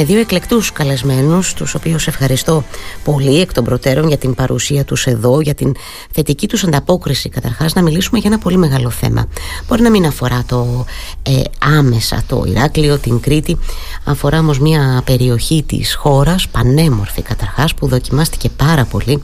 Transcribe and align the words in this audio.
με 0.00 0.04
δύο 0.04 0.18
εκλεκτούς 0.18 0.72
καλεσμένους 0.72 1.54
τους 1.54 1.74
οποίους 1.74 2.06
ευχαριστώ 2.06 2.64
πολύ 3.04 3.40
εκ 3.40 3.52
των 3.52 3.64
προτέρων 3.64 4.08
για 4.08 4.16
την 4.16 4.34
παρουσία 4.34 4.84
τους 4.84 5.06
εδώ 5.06 5.40
για 5.40 5.54
την 5.54 5.74
θετική 6.10 6.48
τους 6.48 6.64
ανταπόκριση 6.64 7.28
καταρχάς 7.28 7.74
να 7.74 7.82
μιλήσουμε 7.82 8.18
για 8.18 8.30
ένα 8.30 8.38
πολύ 8.38 8.56
μεγάλο 8.56 8.90
θέμα. 8.90 9.26
Μπορεί 9.68 9.82
να 9.82 9.90
μην 9.90 10.06
αφορά 10.06 10.42
το 10.46 10.84
ε, 11.22 11.40
άμεσα 11.58 12.22
το 12.26 12.44
Ηράκλειο, 12.48 12.98
την 12.98 13.20
Κρήτη 13.20 13.58
αφορά 14.04 14.38
όμως 14.38 14.58
μια 14.58 15.02
περιοχή 15.04 15.64
της 15.66 15.94
χώρας 15.94 16.48
πανέμορφη 16.48 17.22
καταρχάς 17.22 17.74
που 17.74 17.88
δοκιμάστηκε 17.88 18.48
πάρα 18.48 18.84
πολύ 18.84 19.22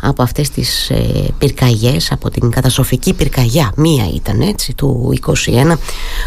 από 0.00 0.22
αυτές 0.22 0.50
τις 0.50 0.90
ε, 0.90 1.28
πυρκαγιές 1.38 2.12
από 2.12 2.30
την 2.30 2.50
καταστροφική 2.50 3.12
πυρκαγιά. 3.12 3.72
Μία 3.76 4.10
ήταν 4.14 4.40
έτσι 4.40 4.74
του 4.74 5.18
21 5.46 5.76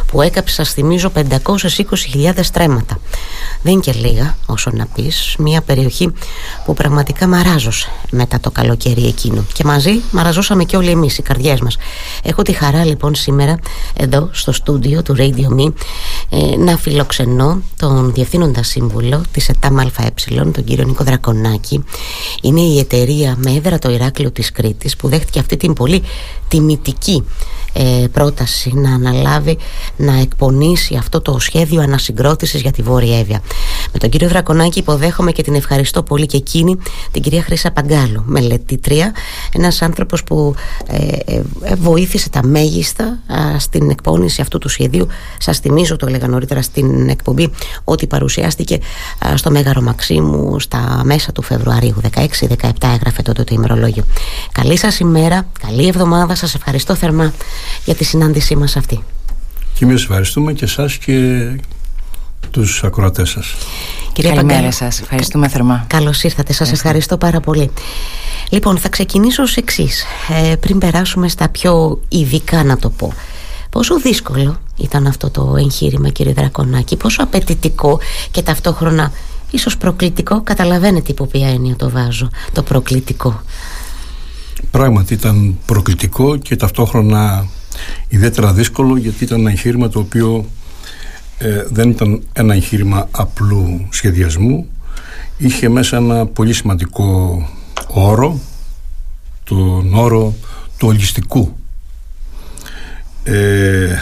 που 0.08 0.22
έκαψε 0.22 0.54
σας 0.54 0.74
θυμίζω 0.74 1.12
520.000 1.16 2.40
στρέμματα 2.42 3.00
δεν 3.62 3.74
είναι 3.74 3.82
και 3.88 3.94
λίγα 3.94 4.38
όσο 4.46 4.72
να 4.74 4.86
πεις. 4.86 5.36
Μια 5.38 5.62
περιοχή 5.62 6.12
που 6.66 6.74
πραγματικά 6.74 7.28
μαράζωσε 7.28 7.90
μετά 8.12 8.40
το 8.40 8.52
καλοκαίρι 8.52 9.06
εκείνο. 9.06 9.46
Και 9.54 9.64
μαζί 9.64 10.02
μαραζώσαμε 10.12 10.64
και 10.64 10.78
όλοι 10.78 10.90
εμείς 10.90 11.18
οι 11.18 11.22
καρδιές 11.22 11.62
μας. 11.62 11.78
Έχω 12.24 12.42
τη 12.42 12.52
χαρά 12.52 12.86
λοιπόν 12.86 13.16
σήμερα 13.16 13.60
εδώ 13.98 14.30
στο 14.32 14.52
στούντιο 14.52 15.02
του 15.02 15.16
Radio 15.18 15.60
Me 15.60 15.74
ε, 16.30 16.58
Να 16.58 16.78
φιλοξενώ 16.78 17.62
τον 17.78 18.14
Διευθύνοντα 18.14 18.64
Σύμβουλο 18.64 19.22
της 19.32 19.50
ΕΤΑΜ 19.50 19.80
ΑΕ 19.80 20.12
Τον 20.52 20.64
κύριο 20.64 20.86
Νίκο 20.86 21.04
Δρακονάκη. 21.04 21.84
Είναι 22.42 22.62
η 22.62 22.80
εταιρεία 22.80 23.36
με 23.38 23.52
έδρα 23.52 23.80
το 23.80 23.92
Ηράκλειο 23.92 24.32
της 24.32 24.52
Κρήτης 24.52 24.96
Που 24.96 25.08
δέχτηκε 25.08 25.40
αυτή 25.40 25.58
την 25.58 25.74
πολύ 25.74 26.04
τιμητική 26.48 27.24
ε, 27.80 28.08
πρόταση 28.12 28.72
να 28.76 28.94
αναλάβει 28.94 29.58
να 29.98 30.20
εκπονήσει 30.20 30.96
αυτό 30.96 31.22
το 31.22 31.40
σχέδιο 31.40 31.82
ανασυγκρότησης 31.82 32.62
για 32.62 32.72
τη 32.72 32.82
Βόρεια 32.82 33.20
Εύβοια. 33.20 33.42
Με 33.94 34.00
τον 34.00 34.10
κύριο 34.10 34.28
Δρακονάκη 34.28 34.80
υποδέχομαι 34.80 35.32
και 35.32 35.44
την 35.44 35.56
ευχαριστώ 35.56 36.04
πολύ 36.04 36.26
και 36.26 36.38
εκείνη 36.38 36.78
την 37.12 37.22
κυρία 37.22 37.42
Χρύσα 37.42 37.72
Παγκάλου, 37.72 38.24
μελετήτρια, 38.26 39.14
ένας 39.54 39.82
άνθρωπος 39.82 40.24
που 40.24 40.56
ε, 40.88 41.36
ε, 41.36 41.76
βοήθησε 41.76 42.30
τα 42.30 42.44
μέγιστα 42.44 43.20
στην 43.58 43.90
εκπόνηση 43.90 44.42
αυτού 44.42 44.58
του 44.58 44.70
σχεδίου. 44.70 45.08
Σας 45.38 45.60
θυμίζω, 45.60 45.96
το 45.96 46.06
έλεγα 46.08 46.28
νωρίτερα 46.28 46.62
στην 46.62 47.10
εκπομπή, 47.10 47.52
ότι 47.84 48.08
παρουσιάστηκε 48.08 48.80
στο 49.36 49.52
Μέγαρο 49.52 49.82
Μαξίμου 49.82 50.60
στα 50.60 51.02
μέσα 51.04 51.32
του 51.32 51.42
Φεβρουαρίου, 51.42 51.96
16-17 52.16 52.26
έγραφε 52.82 53.22
τότε 53.22 53.44
το 53.44 53.56
ημερολόγιο. 53.56 54.04
Καλή 54.52 54.78
σας 54.78 55.00
ημέρα, 55.00 55.48
καλή 55.68 55.88
εβδομάδα, 55.88 56.36
σας 56.36 56.56
ευχαριστώ 56.56 56.96
θερμά 56.96 57.34
για 57.86 57.96
τη 57.96 58.04
συνάντησή 58.04 58.56
μας 58.56 58.76
αυτή. 58.76 59.04
Και 59.74 59.86
εμείς 59.86 60.02
ευχαριστούμε 60.02 60.54
και 60.54 60.66
εσάς 60.66 60.98
και 60.98 61.14
τους 62.52 62.84
ακροατές 62.84 63.30
σας. 63.30 63.56
Κυρία 64.14 64.32
Καλημέρα 64.32 64.72
σας, 64.72 65.02
ευχαριστούμε 65.02 65.48
θερμά. 65.48 65.86
Καλώς 65.88 66.24
ήρθατε, 66.24 66.54
σας 66.54 66.72
ευχαριστώ 66.72 67.18
πάρα 67.18 67.40
πολύ. 67.40 67.72
Λοιπόν, 68.50 68.78
θα 68.78 68.90
ξεκινήσω 68.90 69.44
ως 69.44 69.56
εξής. 69.56 70.06
Ε, 70.30 70.56
πριν 70.56 70.78
περάσουμε 70.78 71.28
στα 71.28 71.50
πιο 71.50 72.02
ειδικά 72.10 72.64
να 72.64 72.78
το 72.78 72.90
πω. 72.90 73.14
Πόσο 73.70 74.00
δύσκολο 74.00 74.60
ήταν 74.78 75.08
αυτό 75.08 75.30
το 75.30 75.56
εγχείρημα 75.58 76.10
κύριε 76.10 76.34
Δρακονάκη, 76.34 76.96
πόσο 76.96 77.24
απαιτητικό 77.24 78.00
και 78.32 78.42
ταυτόχρονα 78.42 79.12
ίσως 79.52 79.78
προκλητικό, 79.78 80.42
καταλαβαίνετε 80.42 81.12
υπό 81.12 81.26
ποια 81.26 81.48
έννοια 81.48 81.76
το 81.76 81.90
βάζω, 81.90 82.30
το 82.52 82.64
προκλητικό. 82.64 83.42
Πράγματι 84.72 85.14
ήταν 85.14 85.58
προκλητικό 85.66 86.38
και 86.38 86.56
ταυτόχρονα 86.56 87.48
ιδιαίτερα 88.08 88.54
δύσκολο 88.54 88.98
γιατί 88.98 89.24
ήταν 89.24 89.40
ένα 89.40 89.50
εγχείρημα 89.50 89.90
το 89.90 90.00
οποίο 90.00 90.46
ε, 91.38 91.64
δεν 91.70 91.90
ήταν 91.90 92.22
ένα 92.34 92.54
εγχείρημα 92.54 93.08
απλού 93.12 93.88
σχεδιασμού. 93.90 94.68
Είχε 95.38 95.70
μέσα 95.70 95.98
ένα 95.98 96.26
πολύ 96.26 96.54
σημαντικό 96.54 97.42
όρο 97.88 98.40
τον 99.44 99.94
όρο 99.94 100.34
του 100.78 100.88
ολιστικού. 100.88 101.58
Ε, 103.24 103.96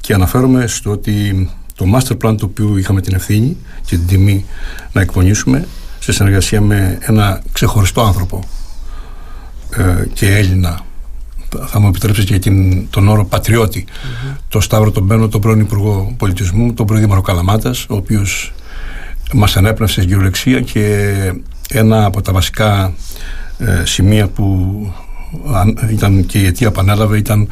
και 0.00 0.14
αναφέρομαι 0.14 0.66
στο 0.66 0.90
ότι 0.90 1.48
το 1.74 1.84
master 1.94 2.12
plan 2.12 2.34
το 2.38 2.44
οποίο 2.44 2.76
είχαμε 2.76 3.00
την 3.00 3.14
ευθύνη 3.14 3.56
και 3.84 3.96
την 3.96 4.06
τιμή 4.06 4.44
να 4.92 5.00
εκπονήσουμε 5.00 5.66
σε 5.98 6.12
συνεργασία 6.12 6.60
με 6.60 6.98
ένα 7.00 7.42
ξεχωριστό 7.52 8.02
άνθρωπο 8.02 8.44
ε, 9.76 10.06
και 10.12 10.36
Έλληνα 10.36 10.80
θα 11.66 11.80
μου 11.80 11.88
επιτρέψεις 11.88 12.24
και 12.24 12.38
την, 12.38 12.86
τον 12.90 13.08
όρο 13.08 13.24
πατριώτη 13.24 13.84
mm-hmm. 13.88 14.36
το 14.48 14.60
Σταύρο 14.60 14.90
τον 14.90 15.04
Μπαίνο, 15.04 15.28
τον 15.28 15.40
πρώην 15.40 15.60
Υπουργό 15.60 16.14
Πολιτισμού 16.16 16.72
τον 16.72 16.86
πρώην 16.86 17.00
Δήμαρχο 17.00 17.22
Καλαμάτας 17.22 17.86
ο 17.88 17.94
οποίος 17.94 18.52
μας 19.32 19.56
ανέπνευσε 19.56 19.94
στην 19.94 20.08
κυριολεξία 20.08 20.60
και 20.60 21.12
ένα 21.68 22.04
από 22.04 22.22
τα 22.22 22.32
βασικά 22.32 22.92
ε, 23.58 23.84
σημεία 23.84 24.28
που 24.28 24.46
ήταν 25.90 26.26
και 26.26 26.38
η 26.38 26.46
αιτία 26.46 26.70
που 26.70 26.80
ανέλαβε 26.80 27.16
ήταν 27.18 27.48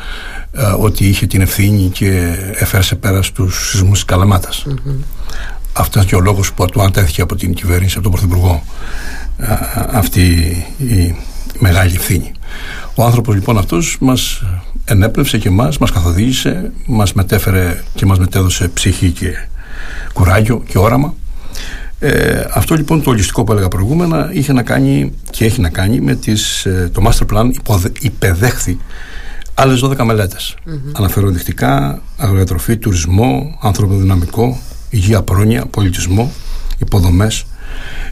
ε, 0.53 0.63
ότι 0.63 1.09
είχε 1.09 1.27
την 1.27 1.41
ευθύνη 1.41 1.89
και 1.89 2.37
έφερε 2.55 2.83
σε 2.83 2.95
πέρα 2.95 3.23
στους 3.23 3.71
σεισμούς 3.71 3.93
της 3.93 4.05
Καλαμάτας 4.05 4.67
mm-hmm. 4.69 5.05
αυτός 5.73 6.05
και 6.05 6.15
ο 6.15 6.21
λόγος 6.21 6.53
που 6.53 6.65
του 6.65 6.83
αντέθηκε 6.83 7.23
από 7.23 7.35
την 7.35 7.55
κυβέρνηση, 7.55 7.95
από 7.95 8.03
τον 8.03 8.13
Πρωθυπουργό 8.13 8.63
αυτή 9.93 10.23
η 10.79 11.15
μεγάλη 11.59 11.95
ευθύνη. 11.95 12.33
Ο 12.95 13.05
άνθρωπος 13.05 13.35
λοιπόν 13.35 13.59
αυτός 13.59 13.97
μας 14.01 14.43
ενέπνευσε 14.85 15.39
και 15.39 15.51
μας, 15.51 15.79
μας 15.79 15.91
καθοδήγησε, 15.91 16.73
μας 16.87 17.13
μετέφερε 17.13 17.83
και 17.95 18.07
μας 18.07 18.19
μετέδωσε 18.19 18.69
ψυχή 18.69 19.11
και 19.11 19.33
κουράγιο 20.13 20.63
και 20.67 20.79
όραμα. 20.79 21.15
Ε, 21.99 22.45
αυτό 22.53 22.75
λοιπόν 22.75 23.03
το 23.03 23.11
ολιστικό 23.11 23.45
που 23.45 23.53
έλεγα 23.53 23.69
προηγούμενα 23.69 24.31
είχε 24.33 24.53
να 24.53 24.63
κάνει 24.63 25.13
και 25.31 25.45
έχει 25.45 25.61
να 25.61 25.69
κάνει 25.69 26.01
με 26.01 26.15
τις, 26.15 26.67
ε, 26.67 26.91
το 26.93 27.03
master 27.07 27.35
plan 27.35 27.51
υποδε, 27.53 27.93
υπεδέχθη 28.01 28.79
άλλες 29.55 29.81
12 29.85 30.05
μελέτες. 30.05 30.57
Mm-hmm. 30.67 30.93
Αναφέρω 30.93 31.27
ενδεικτικά 31.27 32.03
αγροδιατροφή, 32.17 32.77
τουρισμό, 32.77 33.59
ανθρώπινο 33.61 33.99
δυναμικό, 33.99 34.59
υγεία 34.91 35.23
πρόνοια, 35.23 35.67
πολιτισμό, 35.67 36.33
υποδομές, 36.79 37.45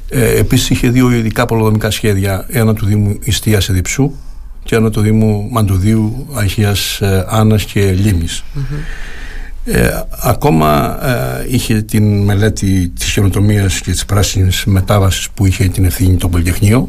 ε, 0.09 0.39
Επίσης 0.39 0.71
είχε 0.71 0.89
δύο 0.91 1.11
ειδικά 1.11 1.47
πολυδομικά 1.47 1.91
σχέδια, 1.91 2.47
ένα 2.49 2.75
του 2.75 2.87
Δήμου 2.87 3.19
Ιστίας 3.23 3.71
Διψού 3.71 4.13
και 4.69 4.77
ένα 4.77 4.91
του 4.91 5.01
Δήμου 5.01 5.49
Μαντουδίου, 5.51 6.27
Αγίας 6.33 7.01
ε, 7.01 7.27
Άννας 7.29 7.65
και 7.65 7.93
λιμη 7.93 8.27
ε, 9.65 9.89
ακόμα 10.23 10.99
ε, 11.07 11.47
είχε 11.49 11.83
την 11.83 12.23
μελέτη 12.25 12.89
της 12.89 13.11
χειροτομίας 13.11 13.81
και 13.81 13.91
της 13.91 14.05
πράσινης 14.05 14.65
μετάβασης 14.65 15.31
που 15.31 15.47
είχε 15.47 15.69
την 15.69 15.85
ευθύνη 15.85 16.17
το 16.17 16.29
Πολυτεχνείο 16.29 16.89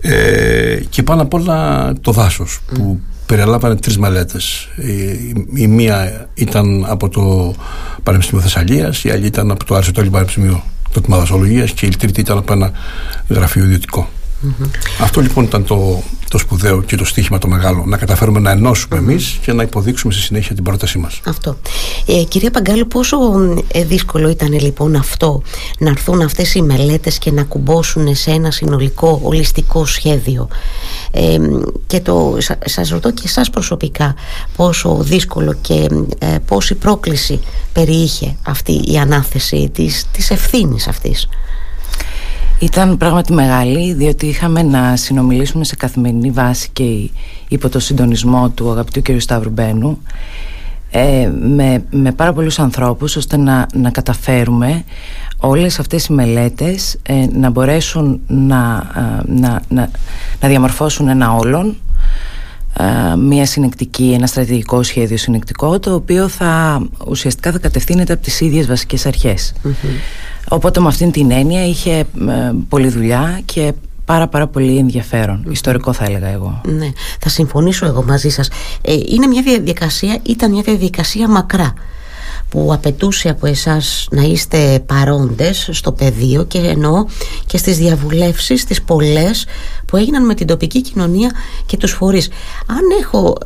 ε, 0.00 0.80
και 0.88 1.02
πάνω 1.02 1.22
απ' 1.22 1.34
όλα 1.34 1.92
το 2.00 2.12
δάσος 2.12 2.60
που 2.74 3.00
περιλάμβανε 3.26 3.76
τρεις 3.76 3.98
μελέτες. 3.98 4.68
Η, 4.76 5.62
η, 5.62 5.66
μία 5.66 6.28
ήταν 6.34 6.84
από 6.88 7.08
το 7.08 7.54
Πανεπιστήμιο 8.02 8.42
Θεσσαλίας 8.42 9.04
η 9.04 9.10
άλλη 9.10 9.26
ήταν 9.26 9.50
από 9.50 9.64
το 9.64 9.74
Αριστοτέλειο 9.74 10.10
Πανεπιστήμιο 10.10 10.62
το 10.92 11.00
τμήμα 11.00 11.20
δασολογία 11.20 11.64
και 11.64 11.86
η 11.86 11.96
τρίτη 11.98 12.20
ήταν 12.20 12.38
από 12.38 12.52
ένα 12.52 12.70
γραφείο 13.28 13.64
ιδιωτικό. 13.64 14.08
Αυτό 15.00 15.20
λοιπόν 15.20 15.44
ήταν 15.44 15.64
το, 15.64 16.02
το 16.30 16.38
σπουδαίο 16.38 16.82
και 16.82 16.96
το 16.96 17.04
στίχημα 17.04 17.38
το 17.38 17.48
μεγάλο. 17.48 17.84
Να 17.86 17.96
καταφέρουμε 17.96 18.40
να 18.40 18.50
ενώσουμε 18.50 18.96
mm-hmm. 18.96 19.02
εμείς 19.02 19.38
και 19.42 19.52
να 19.52 19.62
υποδείξουμε 19.62 20.12
στη 20.12 20.22
συνέχεια 20.22 20.54
την 20.54 20.64
πρότασή 20.64 20.98
μας. 20.98 21.20
Αυτό. 21.26 21.56
Ε, 22.06 22.22
κυρία 22.22 22.50
Παγκάλου, 22.50 22.86
πόσο 22.86 23.16
ε, 23.68 23.84
δύσκολο 23.84 24.28
ήταν 24.28 24.60
λοιπόν 24.60 24.96
αυτό 24.96 25.42
να 25.78 25.90
έρθουν 25.90 26.20
αυτές 26.20 26.54
οι 26.54 26.62
μελέτες 26.62 27.18
και 27.18 27.30
να 27.30 27.42
κουμπώσουν 27.42 28.14
σε 28.14 28.30
ένα 28.30 28.50
συνολικό, 28.50 29.20
ολιστικό 29.22 29.84
σχέδιο; 29.84 30.48
Ε, 31.10 31.38
και 31.86 32.00
το, 32.00 32.36
σας 32.64 32.88
ρωτώ 32.88 33.10
και 33.10 33.22
εσάς 33.24 33.50
προσωπικά 33.50 34.14
πόσο 34.56 34.98
δύσκολο 35.00 35.54
και 35.60 35.88
ε, 36.18 36.38
πόση 36.46 36.74
πρόκληση 36.74 37.40
περιείχε 37.72 38.36
αυτή 38.42 38.72
η 38.72 38.98
ανάθεση 38.98 39.70
της, 39.74 40.06
της 40.12 40.30
ευθύνης 40.30 40.88
αυτής; 40.88 41.28
Ήταν 42.60 42.96
πράγματι 42.96 43.32
μεγάλη 43.32 43.92
διότι 43.92 44.26
είχαμε 44.26 44.62
να 44.62 44.96
συνομιλήσουμε 44.96 45.64
σε 45.64 45.76
καθημερινή 45.76 46.30
βάση 46.30 46.68
και 46.72 47.10
υπό 47.48 47.68
το 47.68 47.78
συντονισμό 47.78 48.48
του 48.50 48.70
αγαπητού 48.70 49.02
κ. 49.02 49.20
Σταύρου 49.20 49.50
Μπένου 49.50 49.98
ε, 50.90 51.30
με, 51.40 51.84
με 51.90 52.12
πάρα 52.12 52.32
πολλούς 52.32 52.58
ανθρώπους 52.58 53.16
ώστε 53.16 53.36
να, 53.36 53.66
να 53.74 53.90
καταφέρουμε 53.90 54.84
όλες 55.36 55.78
αυτές 55.78 56.06
οι 56.06 56.12
μελέτες 56.12 56.98
ε, 57.02 57.26
να 57.32 57.50
μπορέσουν 57.50 58.20
να, 58.26 58.90
ε, 58.96 59.32
να, 59.32 59.62
να, 59.68 59.90
να 60.40 60.48
διαμορφώσουν 60.48 61.08
ένα 61.08 61.32
όλον 61.32 61.76
μια 63.18 63.46
συνεκτική, 63.46 64.12
ένα 64.14 64.26
στρατηγικό 64.26 64.82
σχέδιο 64.82 65.16
συνεκτικό 65.16 65.78
το 65.78 65.94
οποίο 65.94 66.28
θα 66.28 66.82
ουσιαστικά 67.06 67.52
θα 67.52 67.58
κατευθύνεται 67.58 68.12
από 68.12 68.22
τις 68.22 68.40
ίδιες 68.40 68.66
βασικές 68.66 69.06
Οπότε 70.48 70.80
με 70.80 70.86
αυτήν 70.86 71.10
την 71.10 71.30
έννοια 71.30 71.66
είχε 71.66 71.98
ε, 71.98 72.04
πολλή 72.68 72.88
δουλειά 72.88 73.40
και 73.44 73.72
πάρα 74.04 74.28
πάρα 74.28 74.46
πολύ 74.46 74.78
ενδιαφέρον. 74.78 75.46
Ιστορικό 75.50 75.92
θα 75.92 76.04
έλεγα 76.04 76.28
εγώ. 76.28 76.60
Ναι, 76.66 76.90
θα 77.20 77.28
συμφωνήσω 77.28 77.86
εγώ 77.86 78.02
μαζί 78.02 78.28
σας. 78.28 78.48
Ε, 78.82 78.92
είναι 78.92 79.26
μια 79.26 79.42
διαδικασία, 79.42 80.18
ήταν 80.22 80.50
μια 80.50 80.62
διαδικασία 80.62 81.28
μακρά 81.28 81.74
που 82.50 82.70
απαιτούσε 82.72 83.28
από 83.28 83.46
εσάς 83.46 84.08
να 84.10 84.22
είστε 84.22 84.82
παρόντες 84.86 85.68
στο 85.72 85.92
πεδίο 85.92 86.44
και 86.44 86.58
εννοώ 86.58 87.04
και 87.46 87.58
στις 87.58 87.76
διαβουλεύσεις 87.76 88.64
τις 88.64 88.82
πολλές 88.82 89.46
που 89.86 89.96
έγιναν 89.96 90.24
με 90.24 90.34
την 90.34 90.46
τοπική 90.46 90.80
κοινωνία 90.80 91.30
και 91.66 91.76
τους 91.76 91.92
φορείς 91.92 92.28
αν 92.66 92.82
έχω 93.00 93.36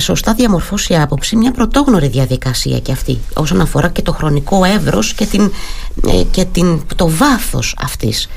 σωστά 0.00 0.34
διαμορφώσει 0.34 0.96
άποψη 0.96 1.36
μια 1.36 1.50
πρωτόγνωρη 1.50 2.08
διαδικασία 2.08 2.78
και 2.78 2.92
αυτή 2.92 3.18
όσον 3.34 3.60
αφορά 3.60 3.88
και 3.88 4.02
το 4.02 4.12
χρονικό 4.12 4.64
εύρος 4.64 5.14
και, 5.14 5.26
την, 5.26 5.52
ε, 6.08 6.22
και 6.30 6.44
την, 6.44 6.82
το 6.96 7.08
βάθος 7.08 7.76
αυτής 7.80 8.28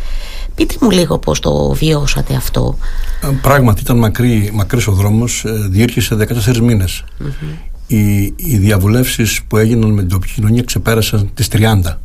Πείτε 0.56 0.76
μου 0.82 0.92
λίγο 0.92 1.18
πώς 1.18 1.40
το 1.40 1.74
βιώσατε 1.74 2.36
αυτό. 2.36 2.78
Ε, 3.24 3.28
πράγματι 3.42 3.82
ήταν 3.82 3.98
μακρύ, 3.98 4.50
μακρύς 4.54 4.88
ο 4.88 4.92
δρόμος, 4.92 5.44
ε, 5.46 5.68
διήρχησε 5.70 6.16
14 6.16 6.62
μήνες. 6.62 7.04
Οι, 7.92 8.34
οι 8.36 8.58
διαβουλεύσεις 8.58 9.42
που 9.48 9.58
έγιναν 9.58 9.92
με 9.92 10.02
την 10.02 10.10
τοπική 10.10 10.34
κοινωνία 10.34 10.64
ξεπέρασαν 10.64 11.30
τις 11.34 11.48
30. 11.52 11.98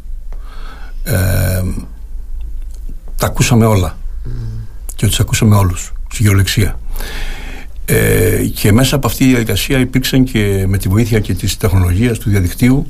Ε, 1.03 1.63
τα 3.17 3.27
ακούσαμε 3.27 3.67
όλα 3.67 3.99
και 4.95 5.07
τους 5.07 5.21
ακούσαμε 5.21 5.57
όλους, 5.57 5.93
στη 6.13 6.23
γεωλεξία. 6.23 6.79
Ε, 7.85 8.45
και 8.55 8.73
μέσα 8.73 8.97
από 8.97 9.07
αυτή 9.07 9.25
τη 9.25 9.31
διαδικασία 9.31 9.79
υπήρξαν 9.79 10.25
και 10.25 10.65
με 10.69 10.79
τη 10.79 10.89
βοήθεια 10.89 11.21
και 11.21 11.35
της 11.35 11.57
τεχνολογίας 11.57 12.19
του 12.19 12.31
διαδικτύου 12.31 12.87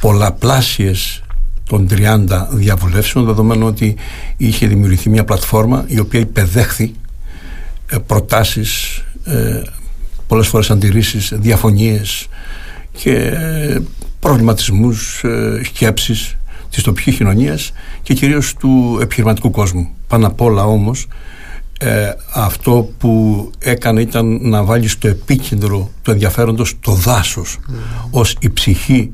πολλαπλάσιες 0.00 1.22
των 1.68 1.88
30 1.90 2.26
διαβουλεύσεων 2.50 3.24
δεδομένου 3.24 3.66
ότι 3.66 3.96
είχε 4.36 4.66
δημιουργηθεί 4.66 5.08
μια 5.08 5.24
πλατφόρμα 5.24 5.84
η 5.86 5.98
οποία 5.98 6.20
υπεδέχθη 6.20 6.94
ε, 7.86 7.98
προτάσεις 7.98 9.02
ε, 9.24 9.62
πολλές 10.32 10.48
φορές 10.48 10.70
αντιρρήσεις, 10.70 11.32
διαφωνίες 11.36 12.26
και 12.92 13.12
ε, 13.12 13.78
προβληματισμούς, 14.20 15.24
ε, 15.24 15.60
σκέψεις 15.64 16.36
της 16.70 16.82
τοπικής 16.82 17.16
κοινωνίας 17.16 17.72
και 18.02 18.14
κυρίως 18.14 18.54
του 18.54 18.98
επιχειρηματικού 19.02 19.50
κόσμου. 19.50 19.88
Πάνω 20.06 20.26
απ' 20.26 20.40
όλα 20.40 20.64
όμως 20.64 21.06
ε, 21.78 22.10
αυτό 22.34 22.88
που 22.98 23.50
έκανε 23.58 24.00
ήταν 24.00 24.38
να 24.48 24.64
βάλει 24.64 24.88
στο 24.88 25.08
επίκεντρο 25.08 25.90
του 26.02 26.10
ενδιαφέροντος 26.10 26.76
το 26.80 26.92
δάσος 26.92 27.58
mm. 27.60 27.72
ως 28.10 28.36
η 28.40 28.50
ψυχή 28.50 29.10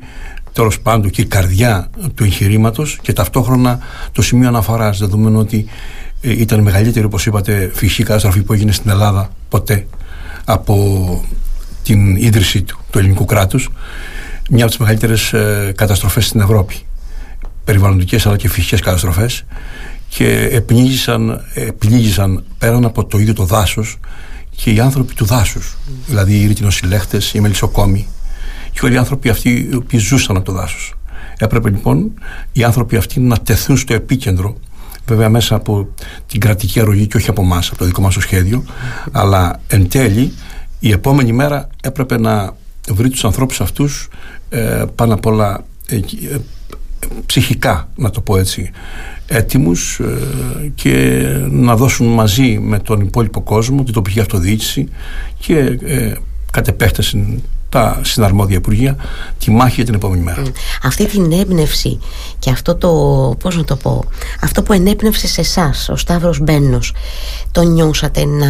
τέλος 0.53 0.79
πάντων 0.79 1.09
και 1.09 1.21
η 1.21 1.25
καρδιά 1.25 1.89
του 2.15 2.23
εγχειρήματος 2.23 2.99
και 3.01 3.13
ταυτόχρονα 3.13 3.79
το 4.11 4.21
σημείο 4.21 4.47
αναφοράς, 4.47 4.99
δεδομένου 4.99 5.39
ότι 5.39 5.65
ε, 6.21 6.31
ήταν 6.31 6.59
η 6.59 6.61
μεγαλύτερη, 6.61 7.05
όπως 7.05 7.25
είπατε, 7.25 7.71
φυσική 7.73 8.03
καταστροφή 8.03 8.43
που 8.43 8.53
έγινε 8.53 8.71
στην 8.71 8.89
Ελλάδα 8.89 9.31
ποτέ 9.49 9.85
από 10.51 11.23
την 11.83 12.15
ίδρυσή 12.15 12.61
του, 12.61 12.79
του 12.91 12.99
ελληνικού 12.99 13.25
κράτους. 13.25 13.69
Μια 14.49 14.61
από 14.61 14.71
τις 14.71 14.79
μεγαλύτερες 14.79 15.33
ε, 15.33 15.73
καταστροφές 15.75 16.25
στην 16.25 16.41
Ευρώπη. 16.41 16.75
Περιβαλλοντικές 17.63 18.25
αλλά 18.25 18.37
και 18.37 18.49
φυσικές 18.49 18.81
καταστροφές. 18.81 19.45
Και 20.09 20.49
επνίγησαν, 20.51 21.45
επνίγησαν 21.53 22.43
πέραν 22.57 22.85
από 22.85 23.05
το 23.05 23.17
ίδιο 23.17 23.33
το 23.33 23.43
δάσος 23.43 23.97
και 24.55 24.71
οι 24.71 24.79
άνθρωποι 24.79 25.13
του 25.13 25.25
δάσους. 25.25 25.77
Δηλαδή 26.05 26.39
οι 26.39 26.47
ρητινοσυλλέχτε, 26.47 27.21
οι 27.33 27.39
μελισσοκόμοι, 27.39 28.07
και 28.71 28.79
όλοι 28.83 28.93
οι 28.93 28.97
άνθρωποι 28.97 29.29
αυτοί 29.29 29.69
οι 29.71 29.75
οποίοι 29.75 29.99
ζούσαν 29.99 30.35
από 30.35 30.45
το 30.45 30.51
δάσος. 30.51 30.93
Έπρεπε 31.37 31.69
λοιπόν 31.69 32.11
οι 32.51 32.63
άνθρωποι 32.63 32.97
αυτοί 32.97 33.19
να 33.19 33.37
τεθούν 33.37 33.77
στο 33.77 33.93
επίκεντρο 33.93 34.57
βέβαια 35.09 35.29
μέσα 35.29 35.55
από 35.55 35.87
την 36.27 36.39
κρατική 36.39 36.79
αρρωγή 36.79 37.07
και 37.07 37.17
όχι 37.17 37.29
από 37.29 37.41
εμάς, 37.41 37.69
από 37.69 37.77
το 37.77 37.85
δικό 37.85 38.01
μας 38.01 38.15
σχέδιο 38.19 38.63
αλλά 39.11 39.59
εν 39.67 39.89
τέλει 39.89 40.33
η 40.79 40.91
επόμενη 40.91 41.31
μέρα 41.31 41.69
έπρεπε 41.83 42.19
να 42.19 42.55
βρει 42.89 43.09
τους 43.09 43.25
ανθρώπους 43.25 43.61
αυτούς 43.61 44.09
ε, 44.49 44.83
πάνω 44.95 45.13
απ' 45.13 45.25
όλα 45.25 45.63
ε, 45.87 45.95
ε, 45.95 46.01
ψυχικά 47.25 47.89
να 47.95 48.09
το 48.09 48.21
πω 48.21 48.37
έτσι 48.37 48.71
έτοιμους 49.27 49.99
ε, 49.99 50.71
και 50.75 51.23
να 51.49 51.75
δώσουν 51.75 52.07
μαζί 52.07 52.59
με 52.59 52.79
τον 52.79 53.01
υπόλοιπο 53.01 53.41
κόσμο 53.41 53.83
την 53.83 53.93
τοπική 53.93 54.19
αυτοδιοίκηση 54.19 54.89
και 55.39 55.57
ε, 55.85 56.13
κατ' 56.51 56.67
επέκταση 56.67 57.43
τα 57.69 57.99
συναρμόδια 58.03 58.57
υπουργεία 58.57 58.95
τη 59.37 59.51
μάχη 59.51 59.75
για 59.75 59.85
την 59.85 59.93
επόμενη 59.93 60.23
μέρα. 60.23 60.41
Αυτή 60.83 61.05
την 61.05 61.31
έμπνευση 61.31 61.99
και 62.39 62.49
αυτό 62.49 62.75
το, 62.75 62.89
πώς 63.39 63.57
να 63.57 63.63
το 63.63 63.75
πω, 63.75 64.05
αυτό 64.41 64.63
που 64.63 64.73
ενέπνευσε 64.73 65.27
σε 65.27 65.41
εσάς, 65.41 65.89
ο 65.89 65.95
Σταύρος 65.95 66.39
Μπένος, 66.39 66.93
το 67.51 67.61
νιώσατε 67.61 68.25
να, 68.25 68.47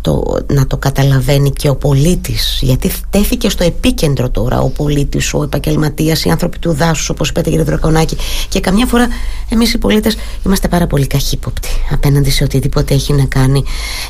το, 0.00 0.38
να 0.46 0.66
το 0.66 0.76
καταλαβαίνει 0.76 1.50
και 1.50 1.68
ο 1.68 1.76
πολίτης. 1.76 2.58
Γιατί 2.62 2.92
τέθηκε 3.10 3.48
στο 3.48 3.64
επίκεντρο 3.64 4.30
τώρα 4.30 4.60
ο 4.60 4.68
πολίτης, 4.68 5.34
ο 5.34 5.42
επαγγελματίας 5.42 6.24
οι 6.24 6.30
άνθρωποι 6.30 6.58
του 6.58 6.72
δάσους 6.72 7.08
όπως 7.08 7.28
είπατε 7.28 7.50
κύριε 7.50 7.64
Δρακονάκη. 7.64 8.16
Και 8.48 8.60
καμιά 8.60 8.86
φορά 8.86 9.08
εμείς 9.48 9.72
οι 9.72 9.78
πολίτες 9.78 10.16
είμαστε 10.46 10.68
πάρα 10.68 10.86
πολύ 10.86 11.06
καχύποπτοι 11.06 11.68
απέναντι 11.90 12.30
σε 12.30 12.44
οτιδήποτε 12.44 12.94
έχει 12.94 13.12
να 13.12 13.24
κάνει 13.24 13.64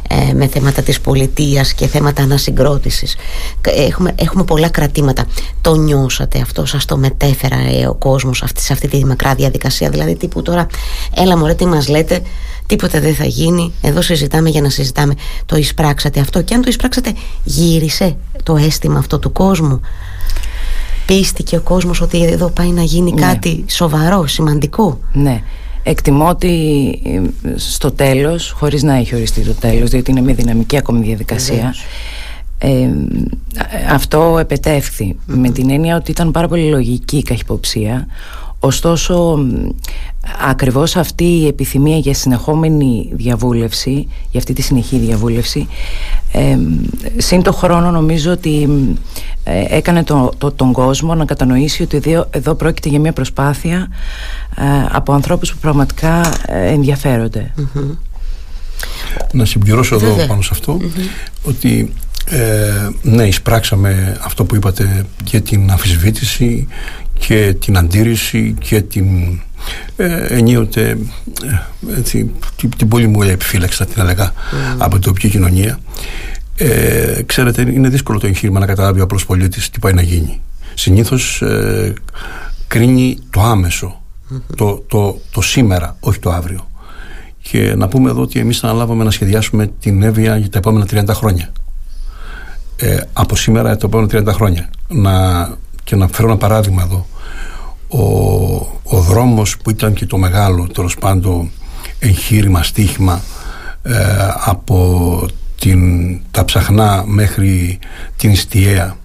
ε, 0.09 0.33
με 0.33 0.47
θέματα 0.47 0.83
της 0.83 1.01
πολιτείας 1.01 1.73
και 1.73 1.87
θέματα 1.87 2.23
ανασυγκρότησης. 2.23 3.17
Έχουμε, 3.61 4.15
έχουμε 4.15 4.45
πολλά 4.45 4.69
κρατήματα. 4.69 5.27
Το 5.61 5.75
νιώσατε 5.75 6.41
αυτό, 6.41 6.67
σας 6.67 6.85
το 6.85 6.97
μετέφερα 6.97 7.57
ε, 7.57 7.87
ο 7.87 7.95
κόσμος 7.95 8.43
αυτή, 8.43 8.61
σε 8.61 8.73
αυτή 8.73 8.89
τη 8.89 9.05
μακρά 9.05 9.35
διαδικασία. 9.35 9.91
Δηλαδή 9.91 10.17
τύπου 10.17 10.43
τώρα 10.43 10.67
έλα 11.15 11.37
μωρέ 11.37 11.55
τι 11.55 11.67
μας 11.67 11.89
λέτε 11.89 12.23
τίποτα 12.71 13.01
δεν 13.01 13.15
θα 13.15 13.25
γίνει. 13.25 13.73
Εδώ 13.83 14.03
συζητάμε 14.03 14.49
για 14.49 14.61
να 14.61 14.69
συζητάμε. 14.69 15.15
Το 15.47 15.57
εισπράξατε 15.57 16.21
αυτό. 16.21 16.43
Και 16.43 16.55
αν 16.55 16.63
το 16.63 16.69
εισπράξατε 16.69 17.13
γύρισε 17.45 18.17
το 18.43 18.57
αίσθημα 18.57 18.99
αυτό 18.99 19.19
του 19.19 19.33
κόσμου. 19.33 19.81
Πίστηκε 21.07 21.57
ο 21.57 21.61
κόσμος 21.61 22.01
ότι 22.01 22.25
εδώ 22.25 22.51
πάει 22.51 22.69
να 22.69 22.83
γίνει 22.83 23.13
ναι. 23.13 23.21
κάτι 23.21 23.65
σοβαρό, 23.69 24.27
σημαντικό. 24.27 25.01
Ναι. 25.13 25.43
Εκτιμώ 25.83 26.29
ότι 26.29 26.49
ε, 27.05 27.21
στο 27.57 27.91
τέλος, 27.91 28.51
χωρίς 28.51 28.83
να 28.83 28.95
έχει 28.95 29.15
οριστεί 29.15 29.41
το 29.41 29.55
τέλος, 29.55 29.91
διότι 29.91 30.11
είναι 30.11 30.21
μια 30.21 30.35
δυναμική 30.35 30.77
ακόμη 30.77 31.07
διαδικασία, 31.07 31.75
ε, 32.59 32.89
αυτό 33.91 34.37
επετεύχθη 34.41 35.17
με 35.27 35.51
την 35.51 35.71
έννοια 35.71 35.97
ότι 35.97 36.11
ήταν 36.11 36.31
πάρα 36.31 36.49
πολύ 36.49 36.69
λογική 36.71 37.17
η 37.17 37.23
καχυποψία 37.23 38.07
Ωστόσο, 38.63 39.39
ακριβώς 40.49 40.97
αυτή 40.97 41.25
η 41.25 41.47
επιθυμία 41.47 41.97
για 41.97 42.15
συνεχόμενη 42.15 43.11
διαβούλευση, 43.13 44.09
για 44.31 44.41
αυτή 44.41 44.53
τη 44.53 44.63
συνεχή 44.63 44.99
διαβούλευση, 44.99 45.69
ε, 46.33 46.59
σύν 47.17 47.43
το 47.43 47.53
χρόνο 47.53 47.91
νομίζω 47.91 48.33
ότι 48.33 48.69
ε, 49.45 49.77
έκανε 49.77 50.05
το, 50.05 50.33
τον 50.57 50.73
κόσμο 50.73 51.15
να 51.15 51.25
κατανοήσει 51.25 51.83
ότι 51.83 51.97
εδώ, 51.97 52.27
εδώ 52.31 52.55
πρόκειται 52.55 52.89
για 52.89 53.01
μια 53.01 53.13
προσπάθεια 53.13 53.89
ε, 54.57 54.63
από 54.91 55.13
ανθρώπους 55.13 55.53
που 55.53 55.59
πραγματικά 55.61 56.21
ε, 56.47 56.67
ενδιαφερονται 56.67 57.53
Να 59.33 59.45
συμπληρώσω 59.45 59.95
εδώ 59.95 60.27
πάνω 60.27 60.43
σε 60.43 60.51
αυτό 60.53 60.79
ότι 61.43 61.93
ναι, 63.03 63.27
εισπράξαμε 63.27 64.19
αυτό 64.21 64.45
που 64.45 64.55
είπατε 64.55 65.07
και 65.25 65.41
την 65.41 65.71
αμφισβήτηση 65.71 66.69
και 67.27 67.57
την 67.61 67.77
αντίρρηση 67.77 68.55
και 68.59 68.81
την 68.81 69.41
ε, 69.97 70.27
ενίοτε 70.27 70.99
ε, 71.45 71.99
έτσι, 71.99 72.31
την, 72.57 72.71
την 72.77 72.89
πολύ 72.89 73.07
μου 73.07 73.23
επιφύλαξη 73.23 73.77
θα 73.77 73.87
την 73.87 74.03
έλεγα 74.03 74.33
mm. 74.33 74.35
από 74.79 74.93
την 74.93 75.01
τοπική 75.01 75.29
κοινωνία. 75.29 75.79
Ε, 76.57 77.23
ξέρετε 77.27 77.63
είναι 77.63 77.89
δύσκολο 77.89 78.19
το 78.19 78.27
εγχείρημα 78.27 78.61
να 78.61 78.67
καταλάβει 78.67 79.01
ο 79.01 79.03
απλός 79.03 79.27
πολίτης 79.27 79.71
τι 79.71 79.79
πάει 79.79 79.93
να 79.93 80.03
γίνει. 80.03 80.41
Συνήθως 80.75 81.43
ε, 81.43 81.95
κρίνει 82.67 83.19
το 83.31 83.41
αμεσο 83.41 84.01
το, 84.57 84.85
το, 84.89 85.21
το 85.31 85.41
σήμερα 85.41 85.97
όχι 86.01 86.19
το 86.19 86.31
αύριο. 86.31 86.69
Και 87.43 87.75
να 87.77 87.89
πούμε 87.89 88.11
εδώ 88.11 88.21
ότι 88.21 88.39
εμείς 88.39 88.65
αναλάβαμε 88.65 89.05
να 89.05 89.11
σχεδιάσουμε 89.11 89.71
την 89.81 90.03
Εύβοια 90.03 90.37
για 90.37 90.51
τα 90.51 90.59
επόμενα 90.59 90.87
30 90.91 91.05
χρόνια. 91.09 91.53
Ε, 92.77 93.01
από 93.13 93.37
σήμερα 93.37 93.77
τα 93.77 93.87
επόμενα 93.87 94.33
30 94.33 94.35
χρόνια. 94.35 94.71
Να 94.89 95.49
και 95.85 95.97
να 95.97 96.09
φέρω 96.09 96.29
ένα 96.29 96.37
παράδειγμα 96.37 96.83
εδώ. 96.83 97.07
Ο, 97.89 98.03
ο 98.83 99.01
δρόμος 99.01 99.57
που 99.57 99.71
ήταν 99.71 99.93
και 99.93 100.07
το 100.07 100.17
μεγάλο 100.17 100.67
τέλος 100.67 100.97
πάντων 100.97 101.51
εγχείρημα, 101.99 102.63
στίχημα 102.63 103.23
ε, 103.83 103.95
από 104.45 105.27
την, 105.59 106.21
τα 106.31 106.45
ψαχνά 106.45 107.05
μέχρι 107.07 107.79
την 108.17 108.31
Ιστιαία 108.31 108.97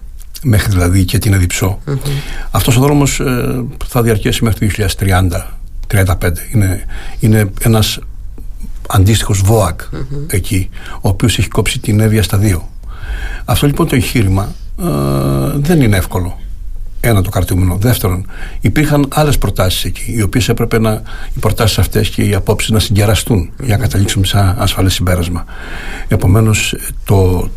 μέχρι 0.42 0.70
δηλαδή 0.70 1.04
και 1.04 1.18
την 1.18 1.32
Εδιψό. 1.32 1.78
Mm-hmm. 1.86 2.10
αυτός 2.50 2.76
ο 2.76 2.80
δρόμος 2.80 3.20
ε, 3.20 3.64
θα 3.86 4.02
διαρκέσει 4.02 4.44
μέχρι 4.44 4.68
το 4.68 4.84
2030 4.98 5.28
35 5.92 6.30
είναι, 6.52 6.84
είναι 7.20 7.50
ένας 7.60 7.98
αντίστοιχος 8.88 9.40
ΒΟΑΚ 9.40 9.80
εκεί 10.26 10.68
ο 10.94 11.08
οποίος 11.08 11.38
έχει 11.38 11.48
κόψει 11.48 11.78
την 11.78 12.00
Εύβοια 12.00 12.22
στα 12.22 12.38
δύο. 12.38 12.68
Αυτό 13.44 13.66
λοιπόν 13.66 13.88
το 13.88 13.94
εγχείρημα 13.94 14.54
ε, 14.80 14.84
δεν 15.54 15.80
είναι 15.80 15.96
εύκολο 15.96 16.38
ένα 17.08 17.22
το 17.22 17.30
κρατούμενο. 17.30 17.76
Δεύτερον, 17.80 18.26
υπήρχαν 18.60 19.08
άλλες 19.12 19.38
προτάσεις 19.38 19.84
εκεί, 19.84 20.12
οι 20.16 20.22
οποίες 20.22 20.48
έπρεπε 20.48 20.78
να, 20.78 21.02
οι 21.34 21.38
προτάσεις 21.38 21.78
αυτές 21.78 22.08
και 22.08 22.22
οι 22.22 22.34
απόψεις 22.34 22.70
να 22.70 22.78
συγκεραστούν 22.78 23.50
για 23.62 23.76
να 23.76 23.82
καταλήξουμε 23.82 24.26
σε 24.26 24.54
ασφαλές 24.58 24.94
συμπέρασμα. 24.94 25.44
Επομένως, 26.08 26.74
το, 27.04 27.48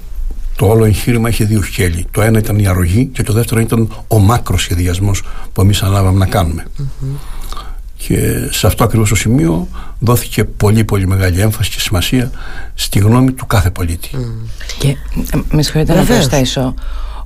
το 0.55 0.65
όλο 0.65 0.85
εγχείρημα 0.85 1.29
είχε 1.29 1.45
δύο 1.45 1.61
σκέλη. 1.63 2.05
Το 2.11 2.21
ένα 2.21 2.39
ήταν 2.39 2.59
η 2.59 2.67
αρρωγή 2.67 3.05
και 3.05 3.23
το 3.23 3.33
δεύτερο 3.33 3.61
ήταν 3.61 3.89
ο 4.07 4.19
μάκροσχεδιασμός 4.19 5.23
που 5.53 5.61
εμείς 5.61 5.81
ανάλαβαμε 5.81 6.17
να 6.17 6.25
κάνουμε. 6.25 6.65
Και 7.97 8.47
σε 8.49 8.67
αυτό 8.67 8.83
ακριβώς 8.83 9.09
το 9.09 9.15
σημείο 9.15 9.67
δόθηκε 9.99 10.43
πολύ 10.43 10.83
πολύ 10.83 11.07
μεγάλη 11.07 11.41
έμφαση 11.41 11.69
και 11.69 11.79
σημασία 11.79 12.31
στη 12.73 12.99
γνώμη 12.99 13.31
του 13.31 13.45
κάθε 13.45 13.69
πολίτη. 13.69 14.09
Και 14.79 14.87
ε, 14.87 15.39
με 15.51 15.61
συγχωρείτε 15.61 15.93
να 15.93 16.03
προσθέσω 16.03 16.73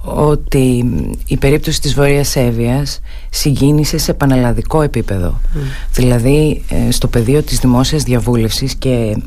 ότι 0.06 0.86
η 1.26 1.38
περίπτωση 1.38 1.82
της 1.82 1.94
Βόρειας 1.94 2.36
Εύβοιας 2.36 3.00
συγκίνησε 3.30 3.98
σε 3.98 4.14
πανελλαδικό 4.14 4.82
επίπεδο. 4.82 5.40
Δηλαδή 5.94 6.64
ε, 6.70 6.92
στο 6.92 7.08
πεδίο 7.08 7.42
της 7.42 7.60
δημόσιας 7.60 8.04
διαβούλευσης 8.04 8.76
και 8.76 9.18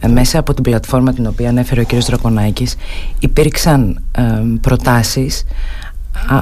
ε, 0.00 0.08
μέσα 0.08 0.38
από 0.38 0.54
την 0.54 0.62
πλατφόρμα 0.62 1.12
την 1.12 1.26
οποία 1.26 1.48
ανέφερε 1.48 1.80
ο 1.80 1.84
κ. 1.84 1.94
Δρακονάκης 1.94 2.76
υπήρξαν 3.18 4.02
προτάσεις 4.60 5.44